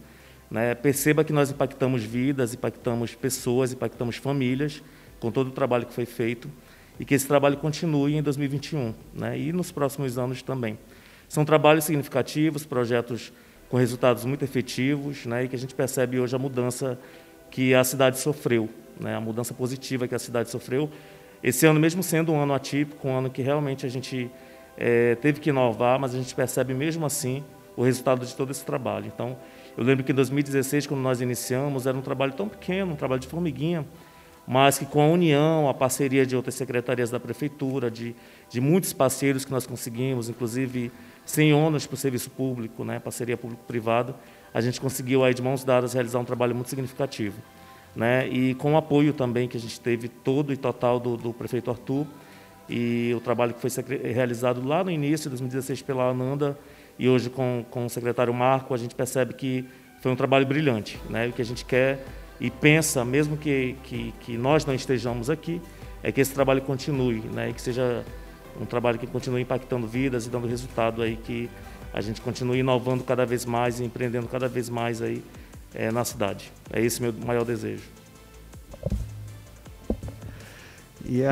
né, 0.51 0.75
perceba 0.75 1.25
que 1.25 1.33
nós 1.33 1.51
impactamos 1.51 2.03
vidas, 2.03 2.55
impactamos 2.55 3.15
pessoas, 3.15 3.73
impactamos 3.73 4.17
famílias 4.17 4.83
com 5.21 5.31
todo 5.31 5.49
o 5.49 5.51
trabalho 5.51 5.87
que 5.87 5.93
foi 5.93 6.07
feito 6.07 6.49
e 6.99 7.05
que 7.05 7.15
esse 7.15 7.27
trabalho 7.27 7.57
continue 7.57 8.17
em 8.17 8.23
2021 8.23 8.95
né, 9.15 9.39
e 9.39 9.53
nos 9.53 9.71
próximos 9.71 10.19
anos 10.19 10.43
também. 10.43 10.79
São 11.29 11.45
trabalhos 11.45 11.85
significativos, 11.85 12.65
projetos 12.65 13.33
com 13.69 13.77
resultados 13.77 14.25
muito 14.25 14.45
efetivos 14.45 15.27
né, 15.27 15.45
e 15.45 15.49
que 15.49 15.55
a 15.55 15.59
gente 15.59 15.75
percebe 15.75 16.19
hoje 16.19 16.35
a 16.35 16.39
mudança 16.39 16.99
que 17.51 17.75
a 17.75 17.85
cidade 17.85 18.19
sofreu, 18.19 18.69
né, 18.99 19.15
a 19.15 19.21
mudança 19.21 19.55
positiva 19.55 20.09
que 20.09 20.15
a 20.15 20.19
cidade 20.19 20.51
sofreu. 20.51 20.91
Esse 21.43 21.67
ano, 21.67 21.79
mesmo 21.79 22.03
sendo 22.03 22.33
um 22.33 22.41
ano 22.41 22.53
atípico, 22.53 23.07
um 23.07 23.17
ano 23.17 23.31
que 23.31 23.43
realmente 23.43 23.87
a 23.87 23.89
gente 23.89 24.31
é, 24.77 25.15
teve 25.17 25.41
que 25.41 25.51
inovar, 25.51 25.99
mas 25.99 26.15
a 26.15 26.19
gente 26.19 26.35
percebe 26.35 26.75
mesmo 26.75 27.07
assim 27.07 27.45
o 27.77 27.85
resultado 27.85 28.27
de 28.27 28.35
todo 28.35 28.51
esse 28.51 28.65
trabalho. 28.65 29.07
Então, 29.07 29.37
eu 29.77 29.85
lembro 29.85 30.03
que 30.03 30.11
em 30.11 30.15
2016, 30.15 30.89
quando 30.89 31.01
nós 31.01 31.21
iniciamos, 31.21 31.87
era 31.87 31.97
um 31.97 32.01
trabalho 32.01 32.33
tão 32.33 32.49
pequeno, 32.49 32.93
um 32.93 32.97
trabalho 32.97 33.21
de 33.21 33.29
formiguinha, 33.29 33.87
mas 34.49 34.79
que 34.79 34.87
com 34.87 35.03
a 35.03 35.07
união, 35.07 35.69
a 35.69 35.75
parceria 35.75 36.25
de 36.25 36.35
outras 36.35 36.55
secretarias 36.55 37.11
da 37.11 37.21
prefeitura, 37.21 37.91
de, 37.91 38.17
de 38.49 38.63
muitos 38.63 38.95
parceiros 38.95 39.45
que 39.45 39.51
nós 39.51 39.67
conseguimos, 39.67 40.31
inclusive 40.31 40.91
sem 41.27 41.53
ônus 41.53 41.87
para 41.87 41.95
o 41.95 41.99
serviço 41.99 42.31
público, 42.31 42.83
né, 42.83 42.99
parceria 42.99 43.37
público-privada, 43.37 44.17
a 44.55 44.63
gente 44.63 44.81
conseguiu 44.81 45.23
aí 45.23 45.35
de 45.35 45.43
mãos 45.43 45.65
dadas 45.65 45.93
realizar 45.93 46.19
um 46.19 46.25
trabalho 46.25 46.55
muito 46.55 46.71
significativo. 46.71 47.37
Né? 47.95 48.27
E 48.29 48.55
com 48.55 48.73
o 48.73 48.77
apoio 48.79 49.13
também 49.13 49.47
que 49.47 49.59
a 49.59 49.61
gente 49.61 49.79
teve 49.79 50.09
todo 50.09 50.51
e 50.51 50.57
total 50.57 50.99
do, 50.99 51.19
do 51.19 51.35
prefeito 51.35 51.71
Arthur 51.71 52.07
e 52.71 53.13
o 53.15 53.21
trabalho 53.21 53.53
que 53.53 53.61
foi 53.61 53.71
realizado 54.15 54.67
lá 54.67 54.83
no 54.83 54.91
início 54.91 55.25
de 55.25 55.31
2016 55.31 55.83
pela 55.83 56.05
Ananda 56.05 56.59
e 56.99 57.07
hoje 57.07 57.29
com, 57.29 57.67
com 57.71 57.85
o 57.85 57.91
secretário 57.91 58.33
Marco, 58.33 58.73
a 58.73 58.79
gente 58.79 58.95
percebe 58.95 59.35
que 59.35 59.67
foi 60.01 60.11
um 60.11 60.17
trabalho 60.17 60.47
brilhante. 60.47 60.99
Né? 61.11 61.27
O 61.27 61.33
que 61.33 61.43
a 61.43 61.45
gente 61.45 61.67
quer 61.67 62.03
e 62.41 62.51
pensa, 62.51 63.05
mesmo 63.05 63.37
que, 63.37 63.77
que, 63.83 64.15
que 64.21 64.37
nós 64.37 64.65
não 64.65 64.75
estejamos 64.75 65.29
aqui, 65.29 65.61
é 66.03 66.13
que 66.13 66.21
esse 66.21 66.33
trabalho 66.33 66.63
continue, 66.63 67.21
né? 67.21 67.51
e 67.51 67.53
que 67.53 67.61
seja 67.61 68.05
um 68.61 68.65
trabalho 68.65 68.99
que 68.99 69.07
continue 69.07 69.43
impactando 69.43 69.87
vidas 69.87 70.27
e 70.27 70.31
dando 70.31 70.47
resultado 70.47 71.03
aí 71.03 71.17
que 71.17 71.51
a 71.93 72.01
gente 72.01 72.21
continue 72.21 72.59
inovando 72.59 73.03
cada 73.03 73.25
vez 73.25 73.45
mais 73.45 73.81
e 73.81 73.85
empreendendo 73.85 74.29
cada 74.29 74.49
vez 74.49 74.69
mais 74.69 75.03
aí 75.03 75.23
é, 75.75 75.91
na 75.91 76.05
cidade. 76.05 76.53
É 76.73 76.81
esse 76.81 77.01
meu 77.03 77.13
maior 77.13 77.45
desejo. 77.45 77.85
E 81.05 81.23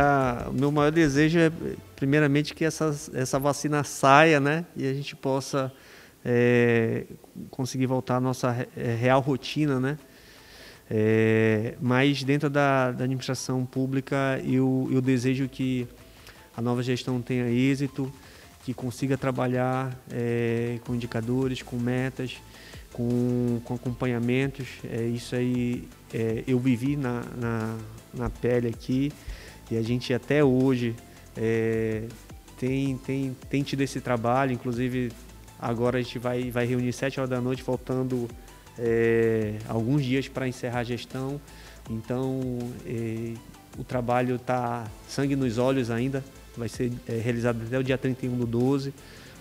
o 0.49 0.53
meu 0.53 0.73
maior 0.73 0.90
desejo 0.90 1.38
é, 1.38 1.53
primeiramente, 1.97 2.55
que 2.55 2.64
essa, 2.64 2.95
essa 3.14 3.38
vacina 3.38 3.83
saia, 3.83 4.38
né? 4.38 4.64
E 4.77 4.87
a 4.87 4.95
gente 4.95 5.16
possa 5.16 5.73
é, 6.25 7.05
conseguir 7.51 7.87
voltar 7.87 8.16
à 8.16 8.21
nossa 8.21 8.66
é, 8.77 8.95
real 8.95 9.21
rotina, 9.21 9.81
né? 9.81 9.99
É, 10.90 11.75
mas 11.81 12.22
dentro 12.22 12.49
da, 12.49 12.92
da 12.92 13.05
administração 13.05 13.64
pública, 13.66 14.40
eu, 14.44 14.88
eu 14.92 15.01
desejo 15.01 15.49
que 15.49 15.87
a 16.57 16.62
nova 16.62 16.83
gestão 16.83 17.20
tenha 17.20 17.49
êxito, 17.49 18.11
que 18.64 18.72
consiga 18.72 19.17
trabalhar 19.17 19.96
é, 20.10 20.79
com 20.85 20.94
indicadores, 20.94 21.63
com 21.63 21.77
metas, 21.77 22.37
com, 22.92 23.60
com 23.65 23.75
acompanhamentos. 23.75 24.67
É, 24.90 25.02
isso 25.02 25.37
aí 25.37 25.87
é, 26.13 26.42
eu 26.46 26.58
vivi 26.58 26.96
na, 26.96 27.23
na, 27.37 27.77
na, 28.15 28.31
pele 28.31 28.69
aqui 28.69 29.13
e 29.71 29.77
a 29.77 29.83
gente 29.83 30.13
até 30.15 30.42
hoje 30.42 30.96
é, 31.37 32.04
tem, 32.58 32.96
tem, 32.98 33.37
tem 33.50 33.63
tido 33.63 33.83
esse 33.83 34.00
trabalho. 34.00 34.52
Inclusive, 34.52 35.13
agora 35.60 35.98
a 35.98 36.02
gente 36.02 36.19
vai, 36.19 36.50
vai 36.50 36.65
reunir 36.65 36.92
sete 36.92 37.21
horas 37.21 37.31
da 37.31 37.40
noite, 37.40 37.63
faltando 37.63 38.29
é, 38.79 39.58
alguns 39.68 40.04
dias 40.04 40.29
para 40.29 40.46
encerrar 40.46 40.81
a 40.81 40.85
gestão. 40.85 41.40
Então, 41.90 42.58
é, 42.87 43.35
o 43.79 43.85
trabalho 43.85 44.37
está 44.37 44.87
sangue 45.08 45.37
nos 45.37 45.58
olhos 45.58 45.90
ainda 45.90 46.22
vai 46.56 46.68
ser 46.68 46.92
é, 47.06 47.18
realizado 47.18 47.62
até 47.64 47.79
o 47.79 47.83
dia 47.83 47.98
31 47.98 48.37
do 48.37 48.46
12, 48.46 48.92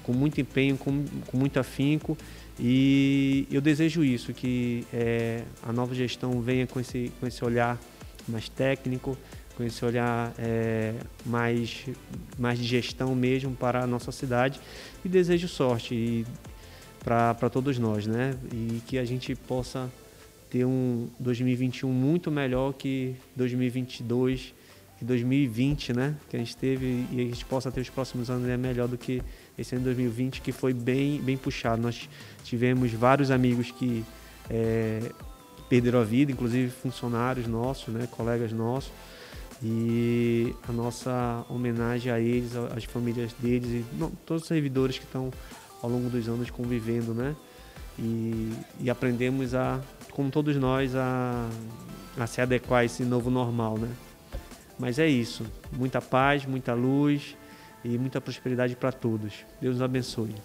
com 0.03 0.13
muito 0.13 0.39
empenho, 0.39 0.77
com, 0.77 1.05
com 1.27 1.37
muito 1.37 1.59
afinco. 1.59 2.17
E 2.59 3.47
eu 3.51 3.61
desejo 3.61 4.03
isso, 4.03 4.33
que 4.33 4.85
é, 4.93 5.43
a 5.63 5.73
nova 5.73 5.93
gestão 5.95 6.41
venha 6.41 6.67
com 6.67 6.79
esse, 6.79 7.11
com 7.19 7.27
esse 7.27 7.43
olhar 7.43 7.79
mais 8.27 8.47
técnico, 8.47 9.17
com 9.57 9.63
esse 9.63 9.83
olhar 9.83 10.33
é, 10.37 10.93
mais, 11.25 11.85
mais 12.37 12.59
de 12.59 12.65
gestão 12.65 13.15
mesmo 13.15 13.55
para 13.55 13.83
a 13.83 13.87
nossa 13.87 14.11
cidade. 14.11 14.59
E 15.03 15.09
desejo 15.09 15.47
sorte. 15.47 15.95
E 15.95 16.25
para 17.05 17.49
todos 17.51 17.77
nós, 17.77 18.07
né? 18.07 18.33
E 18.51 18.81
que 18.87 18.97
a 18.97 19.05
gente 19.05 19.35
possa 19.35 19.91
ter 20.49 20.65
um 20.65 21.07
2021 21.19 21.87
muito 21.87 22.31
melhor 22.31 22.73
que 22.73 23.15
2022 23.35 24.53
e 24.99 25.05
2020, 25.05 25.93
né? 25.93 26.15
Que 26.27 26.35
a 26.35 26.39
gente 26.39 26.57
teve 26.57 27.05
e 27.11 27.21
a 27.21 27.23
gente 27.25 27.45
possa 27.45 27.71
ter 27.71 27.81
os 27.81 27.89
próximos 27.89 28.31
anos 28.31 28.49
é 28.49 28.57
melhor 28.57 28.87
do 28.87 28.97
que 28.97 29.21
esse 29.55 29.75
ano 29.75 29.85
2020 29.85 30.41
que 30.41 30.51
foi 30.51 30.73
bem 30.73 31.21
bem 31.21 31.37
puxado. 31.37 31.79
Nós 31.79 32.09
tivemos 32.43 32.91
vários 32.91 33.29
amigos 33.29 33.69
que 33.69 34.03
é, 34.49 35.11
perderam 35.69 35.99
a 35.99 36.03
vida, 36.03 36.31
inclusive 36.31 36.71
funcionários 36.71 37.45
nossos, 37.45 37.93
né? 37.93 38.07
Colegas 38.09 38.51
nossos 38.51 38.91
e 39.61 40.55
a 40.67 40.71
nossa 40.71 41.45
homenagem 41.49 42.11
a 42.11 42.19
eles, 42.19 42.55
às 42.75 42.83
famílias 42.83 43.31
deles 43.33 43.69
e 43.69 43.85
não, 43.95 44.09
todos 44.25 44.41
os 44.41 44.47
servidores 44.47 44.97
que 44.97 45.05
estão 45.05 45.31
ao 45.85 45.91
longo 45.91 46.09
dos 46.09 46.27
anos 46.27 46.49
convivendo, 46.49 47.13
né? 47.13 47.35
E, 47.97 48.51
e 48.81 48.89
aprendemos 48.89 49.53
a, 49.53 49.79
como 50.11 50.29
todos 50.29 50.55
nós, 50.57 50.95
a, 50.95 51.47
a 52.17 52.27
se 52.27 52.41
adequar 52.41 52.81
a 52.81 52.85
esse 52.85 53.03
novo 53.03 53.29
normal, 53.29 53.77
né? 53.77 53.89
Mas 54.77 54.99
é 54.99 55.07
isso. 55.07 55.45
Muita 55.71 56.01
paz, 56.01 56.45
muita 56.45 56.73
luz 56.73 57.37
e 57.83 57.97
muita 57.97 58.19
prosperidade 58.19 58.75
para 58.75 58.91
todos. 58.91 59.33
Deus 59.61 59.79
abençoe. 59.79 60.35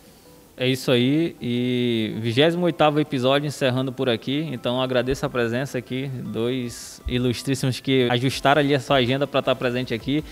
É 0.57 0.69
isso 0.69 0.93
aí. 0.93 1.35
E 1.41 2.15
28 2.21 3.01
episódio 3.01 3.47
encerrando 3.47 3.93
por 3.93 4.11
aqui. 4.11 4.47
Então 4.53 4.81
agradeço 4.81 5.25
a 5.25 5.29
presença 5.29 5.79
aqui, 5.79 6.09
dois 6.09 7.03
ilustríssimos 7.09 7.81
que 7.81 8.07
ajustaram 8.11 8.61
ali 8.61 8.75
a 8.75 8.81
sua 8.81 8.97
agenda 8.97 9.27
para 9.27 9.41
estar 9.41 9.55
presente 9.55 9.95
aqui. 9.95 10.23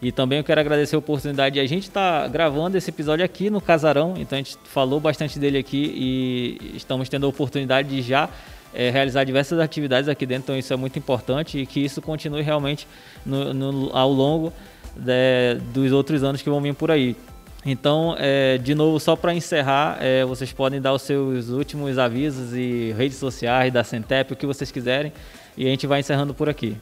E 0.00 0.12
também 0.12 0.38
eu 0.38 0.44
quero 0.44 0.60
agradecer 0.60 0.94
a 0.94 0.98
oportunidade 0.98 1.54
de 1.54 1.60
a 1.60 1.66
gente 1.66 1.84
estar 1.84 2.22
tá 2.22 2.28
gravando 2.28 2.76
esse 2.76 2.88
episódio 2.88 3.24
aqui 3.24 3.50
no 3.50 3.60
Casarão. 3.60 4.14
Então 4.16 4.38
a 4.38 4.42
gente 4.42 4.56
falou 4.64 5.00
bastante 5.00 5.38
dele 5.38 5.58
aqui 5.58 5.92
e 5.94 6.76
estamos 6.76 7.08
tendo 7.08 7.26
a 7.26 7.28
oportunidade 7.28 7.88
de 7.88 8.02
já 8.02 8.28
é, 8.72 8.90
realizar 8.90 9.24
diversas 9.24 9.58
atividades 9.58 10.08
aqui 10.08 10.24
dentro. 10.24 10.44
Então 10.44 10.58
isso 10.58 10.72
é 10.72 10.76
muito 10.76 10.98
importante 10.98 11.58
e 11.58 11.66
que 11.66 11.80
isso 11.80 12.00
continue 12.00 12.42
realmente 12.42 12.86
no, 13.26 13.52
no, 13.52 13.96
ao 13.96 14.12
longo 14.12 14.52
de, 14.94 15.56
dos 15.72 15.90
outros 15.90 16.22
anos 16.22 16.42
que 16.42 16.48
vão 16.48 16.60
vir 16.60 16.74
por 16.74 16.92
aí. 16.92 17.16
Então, 17.66 18.14
é, 18.18 18.56
de 18.56 18.74
novo, 18.74 19.00
só 19.00 19.16
para 19.16 19.34
encerrar, 19.34 19.98
é, 20.00 20.24
vocês 20.24 20.52
podem 20.52 20.80
dar 20.80 20.92
os 20.92 21.02
seus 21.02 21.48
últimos 21.48 21.98
avisos 21.98 22.54
e 22.54 22.94
redes 22.96 23.18
sociais 23.18 23.72
da 23.72 23.82
Centep, 23.82 24.32
o 24.32 24.36
que 24.36 24.46
vocês 24.46 24.70
quiserem, 24.70 25.12
e 25.56 25.66
a 25.66 25.68
gente 25.68 25.86
vai 25.86 25.98
encerrando 25.98 26.32
por 26.32 26.48
aqui. 26.48 26.76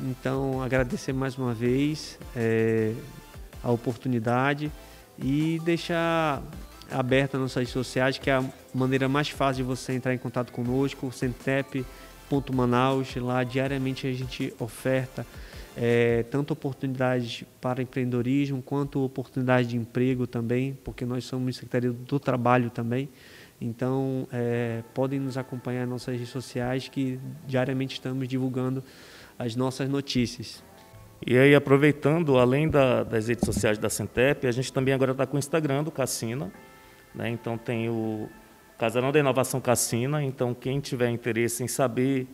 Então, 0.00 0.62
agradecer 0.62 1.12
mais 1.12 1.38
uma 1.38 1.54
vez 1.54 2.18
é, 2.34 2.92
a 3.62 3.70
oportunidade 3.70 4.70
e 5.18 5.60
deixar 5.64 6.42
aberta 6.90 7.38
nas 7.38 7.54
redes 7.54 7.72
sociais, 7.72 8.18
que 8.18 8.28
é 8.28 8.34
a 8.34 8.44
maneira 8.74 9.08
mais 9.08 9.28
fácil 9.28 9.64
de 9.64 9.68
você 9.68 9.92
entrar 9.92 10.12
em 10.12 10.18
contato 10.18 10.52
conosco, 10.52 11.10
centep.manaus. 11.12 13.14
Lá 13.16 13.44
diariamente 13.44 14.06
a 14.06 14.12
gente 14.12 14.52
oferta 14.58 15.24
é, 15.76 16.22
tanto 16.24 16.52
oportunidades 16.52 17.44
para 17.60 17.82
empreendedorismo 17.82 18.62
quanto 18.62 19.04
oportunidades 19.04 19.68
de 19.68 19.76
emprego 19.76 20.26
também, 20.26 20.76
porque 20.84 21.04
nós 21.04 21.24
somos 21.24 21.56
Secretaria 21.56 21.92
do 21.92 22.20
Trabalho 22.20 22.70
também. 22.70 23.08
Então, 23.64 24.28
é, 24.30 24.82
podem 24.92 25.18
nos 25.18 25.38
acompanhar 25.38 25.80
nas 25.80 25.88
nossas 25.88 26.14
redes 26.14 26.28
sociais 26.28 26.86
que 26.86 27.18
diariamente 27.46 27.94
estamos 27.94 28.28
divulgando 28.28 28.84
as 29.38 29.56
nossas 29.56 29.88
notícias. 29.88 30.62
E 31.26 31.38
aí, 31.38 31.54
aproveitando, 31.54 32.38
além 32.38 32.68
da, 32.68 33.02
das 33.02 33.28
redes 33.28 33.46
sociais 33.46 33.78
da 33.78 33.88
Centep, 33.88 34.46
a 34.46 34.52
gente 34.52 34.70
também 34.70 34.92
agora 34.92 35.12
está 35.12 35.26
com 35.26 35.36
o 35.36 35.38
Instagram 35.38 35.82
do 35.82 35.90
Cassina. 35.90 36.52
Né? 37.14 37.30
Então, 37.30 37.56
tem 37.56 37.88
o 37.88 38.28
Casarão 38.78 39.10
da 39.10 39.18
Inovação 39.18 39.62
Cassina. 39.62 40.22
Então, 40.22 40.52
quem 40.52 40.78
tiver 40.78 41.08
interesse 41.08 41.64
em 41.64 41.68
saber 41.68 42.26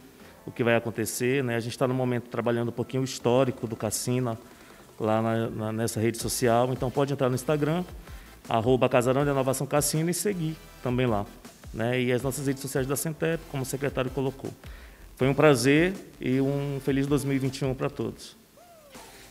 o 0.45 0.51
que 0.51 0.65
vai 0.65 0.75
acontecer, 0.75 1.45
né? 1.45 1.55
a 1.55 1.61
gente 1.61 1.73
está 1.73 1.87
no 1.87 1.95
momento 1.95 2.29
trabalhando 2.29 2.71
um 2.71 2.73
pouquinho 2.73 3.03
o 3.03 3.05
histórico 3.05 3.69
do 3.69 3.77
Cassina 3.77 4.37
lá 4.99 5.23
na, 5.23 5.49
na, 5.49 5.73
nessa 5.73 6.01
rede 6.01 6.19
social. 6.19 6.73
Então, 6.73 6.91
pode 6.91 7.13
entrar 7.13 7.29
no 7.29 7.37
Instagram, 7.37 7.85
arroba 8.51 8.89
Casarão 8.89 9.25
da 9.25 9.31
Inovação 9.31 9.65
Cassina 9.65 10.11
e 10.11 10.15
seguir 10.15 10.57
também 10.83 11.07
lá. 11.07 11.25
Né? 11.73 12.03
E 12.03 12.13
as 12.13 12.21
nossas 12.21 12.49
redes 12.49 12.61
sociais 12.61 12.85
da 12.85 12.97
Centep, 12.97 13.41
como 13.49 13.63
o 13.63 13.67
secretário 13.67 14.11
colocou. 14.11 14.51
Foi 15.15 15.29
um 15.29 15.35
prazer 15.35 15.95
e 16.21 16.41
um 16.41 16.81
feliz 16.85 17.07
2021 17.07 17.75
para 17.75 17.89
todos. 17.89 18.37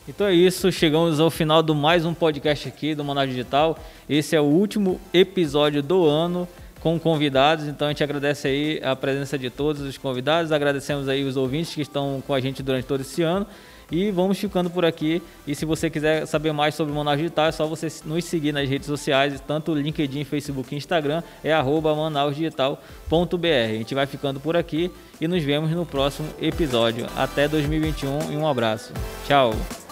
Então 0.07 0.25
é 0.25 0.33
isso, 0.33 0.71
chegamos 0.71 1.19
ao 1.19 1.29
final 1.29 1.61
do 1.61 1.75
mais 1.75 2.05
um 2.05 2.13
podcast 2.13 2.67
aqui 2.67 2.95
do 2.95 3.03
Manaus 3.03 3.27
Digital. 3.29 3.77
Esse 4.07 4.35
é 4.35 4.41
o 4.41 4.45
último 4.45 4.99
episódio 5.13 5.83
do 5.83 6.05
ano 6.05 6.47
com 6.79 6.97
convidados, 6.97 7.67
então 7.67 7.87
a 7.87 7.91
gente 7.91 8.03
agradece 8.03 8.47
aí 8.47 8.79
a 8.81 8.95
presença 8.95 9.37
de 9.37 9.49
todos 9.49 9.81
os 9.81 9.97
convidados, 9.97 10.53
agradecemos 10.53 11.09
aí 11.09 11.25
os 11.25 11.35
ouvintes 11.35 11.75
que 11.75 11.81
estão 11.81 12.23
com 12.25 12.33
a 12.33 12.39
gente 12.39 12.63
durante 12.63 12.85
todo 12.85 13.01
esse 13.01 13.21
ano 13.21 13.45
e 13.91 14.11
vamos 14.11 14.37
ficando 14.37 14.69
por 14.69 14.85
aqui. 14.85 15.21
E 15.47 15.55
se 15.55 15.65
você 15.65 15.89
quiser 15.89 16.25
saber 16.25 16.51
mais 16.51 16.75
sobre 16.75 16.93
Manaus 16.93 17.17
Digital, 17.17 17.47
é 17.47 17.51
só 17.51 17.65
você 17.65 17.87
nos 18.05 18.25
seguir 18.25 18.51
nas 18.51 18.67
redes 18.67 18.87
sociais, 18.87 19.41
tanto 19.45 19.73
LinkedIn, 19.73 20.23
Facebook 20.23 20.73
e 20.73 20.77
Instagram, 20.77 21.23
é 21.43 21.53
arroba 21.53 21.95
manausdigital.br. 21.95 23.47
A 23.69 23.73
gente 23.73 23.95
vai 23.95 24.05
ficando 24.05 24.39
por 24.39 24.55
aqui 24.55 24.91
e 25.19 25.27
nos 25.27 25.43
vemos 25.43 25.71
no 25.71 25.85
próximo 25.85 26.29
episódio. 26.41 27.07
Até 27.15 27.47
2021 27.47 28.31
e 28.31 28.37
um 28.37 28.47
abraço. 28.47 28.93
Tchau! 29.25 29.88